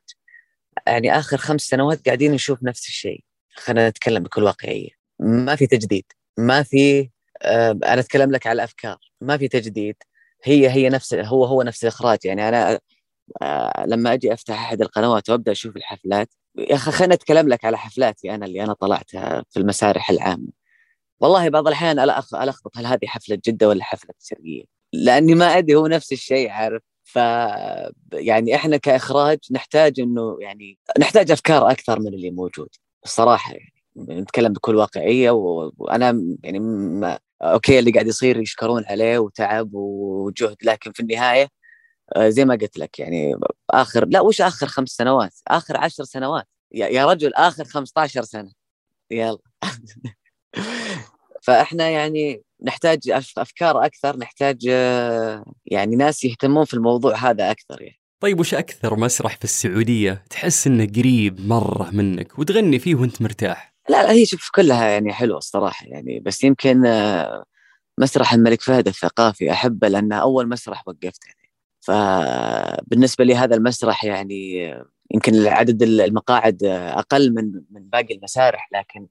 يعني 0.88 1.18
آخر 1.20 1.38
خمس 1.38 1.62
سنوات 1.62 2.06
قاعدين 2.06 2.32
نشوف 2.32 2.64
نفس 2.64 2.88
الشيء 2.90 3.24
خلينا 3.56 3.90
نتكلم 3.90 4.24
بكل 4.24 4.44
واقعية. 4.44 4.90
ما 5.20 5.56
في 5.56 5.68
تجديد 5.68 6.06
ما 6.38 6.64
في 6.64 7.10
آه 7.44 7.72
أنا 7.72 8.00
أتكلم 8.00 8.32
لك 8.32 8.48
على 8.48 8.56
الأفكار 8.56 8.98
ما 9.22 9.38
في 9.38 9.48
تجديد. 9.48 9.96
هي 10.44 10.70
هي 10.70 10.90
نفس 10.90 11.14
هو 11.14 11.46
هو 11.46 11.62
نفس 11.64 11.84
الإخراج. 11.84 12.20
يعني 12.26 12.50
أنا 12.50 12.80
آه 13.42 13.86
لما 13.88 14.14
أجي 14.14 14.34
أفتح 14.34 14.54
أحد 14.62 14.82
القنوات 14.82 15.30
وأبدأ 15.30 15.52
أشوف 15.52 15.76
الحفلات 15.78 16.30
يا 16.58 16.76
أخي 16.76 16.92
خلينا 16.92 17.14
اتكلم 17.14 17.50
لك 17.50 17.66
على 17.66 17.78
حفلاتي 17.78 18.36
أنا 18.36 18.46
اللي 18.46 18.64
أنا 18.64 18.74
طلعتها 18.74 19.46
في 19.50 19.60
المسارح 19.60 20.10
العامة. 20.10 20.63
والله 21.20 21.50
بعض 21.50 21.68
الأحيان 21.68 22.00
الخبط 22.34 22.78
هل 22.78 22.86
هذه 22.86 23.06
حفلة 23.06 23.38
جدة 23.46 23.68
ولا 23.68 23.84
حفلة 23.84 24.14
الشرقيه 24.22 24.64
لأني 24.94 25.36
ما 25.36 25.46
أدري 25.58 25.76
هو 25.76 25.88
نفس 25.88 26.12
الشيء 26.12 26.50
عارف؟ 26.50 26.82
ف 27.04 27.16
يعني 28.14 28.56
إحنا 28.56 28.78
كإخراج 28.78 29.38
نحتاج 29.52 30.00
إنه 30.00 30.38
يعني 30.42 30.78
نحتاج 31.00 31.32
أفكار 31.32 31.72
أكثر 31.72 32.00
من 32.00 32.08
اللي 32.08 32.32
موجود 32.32 32.70
الصراحة 33.06 33.54
يعني. 33.54 33.74
نتكلم 33.98 34.54
بكل 34.54 34.76
واقعية 34.76 35.32
وأنا 35.32 36.38
يعني 36.44 36.60
ما 36.60 37.20
أوكي 37.42 37.80
اللي 37.80 37.92
قاعد 37.92 38.08
يصير 38.08 38.38
يشكرون 38.42 38.86
عليه 38.86 39.18
وتعب 39.20 39.70
وجهد 39.74 40.56
لكن 40.64 40.92
في 40.92 41.00
النهاية 41.00 41.48
آه، 42.16 42.30
زي 42.30 42.46
ما 42.46 42.56
قلت 42.56 42.78
لك 42.80 43.00
يعني 43.00 43.36
آخر 43.72 44.06
لا 44.08 44.22
وش 44.22 44.42
آخر 44.42 44.68
خمس 44.68 44.90
سنوات؟ 44.90 45.34
آخر 45.48 45.78
عشر 45.78 46.04
سنوات. 46.04 46.48
يا 46.74 47.06
رجل 47.06 47.34
آخر 47.34 47.64
15 47.66 48.24
سنة. 48.24 48.52
يلا. 49.12 49.40
فاحنا 51.44 51.90
يعني 51.90 52.44
نحتاج 52.64 53.00
أفكار 53.38 53.86
أكثر 53.86 54.18
نحتاج 54.18 54.68
آه، 54.70 55.46
يعني 55.66 55.96
ناس 55.96 56.24
يهتمون 56.24 56.66
في 56.66 56.74
الموضوع 56.74 57.16
هذا 57.16 57.52
أكثر 57.52 57.82
يعني. 57.82 58.00
طيب 58.20 58.40
وش 58.40 58.54
أكثر 58.54 58.96
مسرح 58.96 59.38
في 59.38 59.44
السعودية 59.44 60.24
تحس 60.30 60.68
إنه 60.68 60.86
قريب 60.86 61.48
مرة 61.48 61.90
منك 61.92 62.40
وتغني 62.40 62.80
فيه 62.80 62.96
وأنت 62.96 63.22
مرتاح؟ 63.22 63.74
لا 63.90 64.04
لا 64.04 64.12
هي 64.12 64.26
شوف 64.26 64.50
كلها 64.56 64.88
يعني 64.88 65.14
حلوة 65.14 65.38
الصراحة 65.38 65.86
يعني 65.86 66.20
بس 66.20 66.44
يمكن 66.44 66.86
آه، 66.86 67.44
مسرح 68.00 68.34
الملك 68.34 68.62
فهد 68.62 68.88
الثقافي 68.88 69.52
أحبه 69.52 69.88
لأنه 69.88 70.16
أول 70.16 70.50
مسرح 70.50 70.88
وقفت 70.88 71.22
يعني. 71.26 71.50
فبالنسبه 71.82 73.24
لي 73.26 73.36
هذا 73.36 73.56
المسرح 73.56 74.04
يعني 74.04 74.72
آه، 74.74 74.86
يمكن 75.14 75.48
عدد 75.48 75.84
المقاعد 75.84 76.64
أقل 76.64 77.34
من 77.34 77.52
من 77.72 77.90
باقي 77.90 78.16
المسارح 78.16 78.70
لكن 78.74 79.08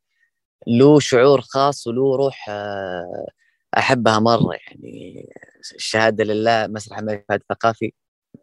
له 0.66 1.00
شعور 1.00 1.40
خاص 1.40 1.86
وله 1.86 2.16
روح 2.16 2.46
آه، 2.48 3.26
أحبها 3.78 4.18
مرة 4.18 4.52
يعني. 4.52 5.26
الشهادة 5.74 6.24
لله 6.24 6.66
مسرح 6.66 6.98
الملك 6.98 7.24
فهد 7.28 7.40
الثقافي 7.40 7.92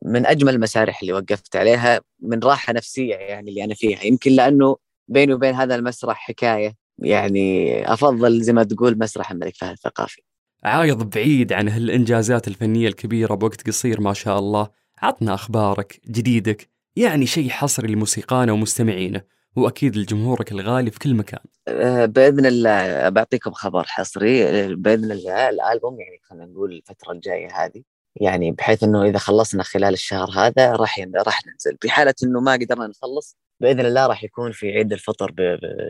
من 0.05 0.25
أجمل 0.25 0.53
المسارح 0.53 1.01
اللي 1.01 1.13
وقفت 1.13 1.55
عليها 1.55 2.01
من 2.19 2.39
راحة 2.39 2.73
نفسية 2.73 3.15
يعني 3.15 3.49
اللي 3.49 3.63
أنا 3.63 3.73
فيها. 3.73 4.03
يمكن 4.03 4.31
لأنه 4.31 4.77
بيني 5.07 5.33
وبين 5.33 5.55
هذا 5.55 5.75
المسرح 5.75 6.17
حكاية 6.17 6.75
يعني 6.99 7.93
أفضل 7.93 8.41
زي 8.41 8.53
ما 8.53 8.63
تقول 8.63 8.99
مسرح 8.99 9.31
الملك 9.31 9.55
فهد 9.55 9.71
الثقافي. 9.71 10.21
عايض 10.63 11.09
بعيد 11.09 11.53
عن 11.53 11.69
هالإنجازات 11.69 12.47
الفنية 12.47 12.87
الكبيرة 12.87 13.35
بوقت 13.35 13.67
قصير 13.67 14.01
ما 14.01 14.13
شاء 14.13 14.39
الله. 14.39 14.69
عطنا 15.01 15.33
أخبارك 15.33 16.01
جديدك 16.09 16.69
يعني 16.95 17.25
شيء 17.25 17.49
حصري 17.49 17.93
لموسيقانا 17.93 18.51
ومستمعينه 18.51 19.21
وأكيد 19.55 19.97
لجمهورك 19.97 20.51
الغالي 20.51 20.91
في 20.91 20.99
كل 20.99 21.13
مكان. 21.13 21.39
آه، 21.67 22.05
بإذن 22.05 22.45
الله 22.45 23.09
بعطيكم 23.09 23.51
خبر 23.51 23.83
حصري. 23.83 24.43
آه، 24.43 24.67
بإذن 24.67 25.11
الله 25.11 25.49
الألبوم 25.49 25.99
يعني 25.99 26.19
خلينا 26.23 26.45
نقول 26.45 26.73
الفترة 26.73 27.11
الجاية 27.11 27.65
هذه 27.65 27.83
يعني 28.15 28.51
بحيث 28.51 28.83
إنه 28.83 29.03
إذا 29.03 29.17
خلصنا 29.17 29.63
خلال 29.63 29.93
الشهر 29.93 30.29
هذا 30.29 30.71
راح 30.71 30.99
راح 31.25 31.41
ننزل. 31.47 31.77
بحاله 31.83 32.13
إنه 32.23 32.39
ما 32.39 32.53
قدرنا 32.53 32.87
نخلص 32.87 33.37
بإذن 33.59 33.85
الله 33.85 34.07
راح 34.07 34.23
يكون 34.23 34.51
في 34.51 34.71
عيد 34.71 34.93
الفطر 34.93 35.31
ب... 35.31 35.39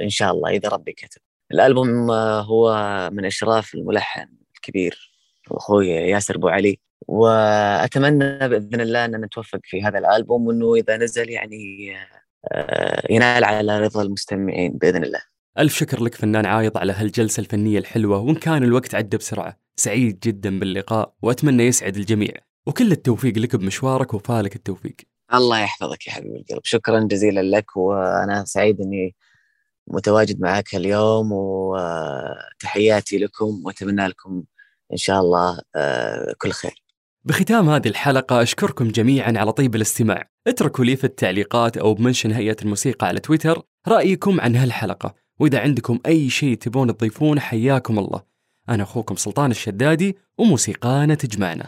إن 0.03 0.09
شاء 0.09 0.31
الله 0.31 0.49
إذا 0.49 0.69
ربي 0.69 0.93
كتب. 0.93 1.21
الألبوم 1.51 2.11
آه، 2.11 2.41
هو 2.41 2.73
من 3.13 3.25
أشراف 3.25 3.75
الملحن 3.75 4.27
الكبير 4.55 5.11
أخوي 5.51 5.87
ياسر 5.87 6.35
أبو 6.35 6.47
علي. 6.47 6.79
وأتمنى 7.07 8.49
بإذن 8.49 8.81
الله 8.81 9.05
ان 9.05 9.21
نتوفق 9.21 9.59
في 9.63 9.83
هذا 9.83 9.99
الألبوم 9.99 10.47
وإنه 10.47 10.75
إذا 10.75 10.97
نزل 10.97 11.29
يعني 11.29 11.93
ينال 13.09 13.43
على 13.43 13.79
رضا 13.79 14.01
المستمعين 14.01 14.71
بإذن 14.71 15.03
الله. 15.03 15.21
ألف 15.59 15.73
شكر 15.73 16.03
لك 16.03 16.15
فنان 16.15 16.45
عايض 16.45 16.77
على 16.77 16.93
هالجلسة 16.93 17.41
الفنية 17.41 17.79
الحلوة 17.79 18.19
وإن 18.19 18.35
كان 18.35 18.63
الوقت 18.63 18.95
عدى 18.95 19.17
بسرعة 19.17 19.59
سعيد 19.75 20.19
جدا 20.19 20.59
باللقاء 20.59 21.13
وأتمنى 21.21 21.63
يسعد 21.63 21.97
الجميع. 21.97 22.31
وكل 22.67 22.91
التوفيق 22.91 23.37
لك 23.37 23.55
بمشوارك 23.55 24.13
وفالك 24.13 24.55
التوفيق. 24.55 24.95
الله 25.33 25.59
يحفظك 25.59 26.07
يا 26.07 26.11
حبيب 26.11 26.35
القلب. 26.35 26.61
شكرا 26.63 26.99
جزيلا 26.99 27.57
لك 27.57 27.77
وأنا 27.77 28.45
سعيد 28.45 28.81
إني 28.81 29.15
متواجد 29.87 30.41
معك 30.41 30.75
اليوم 30.75 31.31
وتحياتي 31.31 33.17
لكم 33.17 33.61
وأتمنى 33.65 34.07
لكم 34.07 34.43
إن 34.91 34.97
شاء 34.97 35.19
الله 35.21 35.61
آه، 35.75 36.35
كل 36.37 36.51
خير. 36.51 36.83
بختام 37.25 37.69
هذه 37.69 37.87
الحلقة 37.87 38.41
أشكركم 38.41 38.87
جميعا 38.87 39.33
على 39.37 39.51
طيب 39.51 39.75
الاستماع. 39.75 40.29
اتركوا 40.47 40.85
لي 40.85 40.95
في 40.95 41.03
التعليقات 41.03 41.77
أو 41.77 41.93
بمنشن 41.93 42.31
هيئة 42.31 42.55
الموسيقى 42.61 43.07
على 43.07 43.19
تويتر 43.19 43.61
رأيكم 43.87 44.41
عن 44.41 44.55
هالحلقة. 44.55 45.13
وإذا 45.39 45.59
عندكم 45.59 45.99
أي 46.05 46.29
شيء 46.29 46.57
تبون 46.57 46.97
تضيفونه 46.97 47.41
حياكم 47.41 47.99
الله. 47.99 48.21
أنا 48.69 48.83
أخوكم 48.83 49.15
سلطان 49.15 49.51
الشدادي 49.51 50.17
وموسيقانا 50.37 51.15
تجمعنا. 51.15 51.65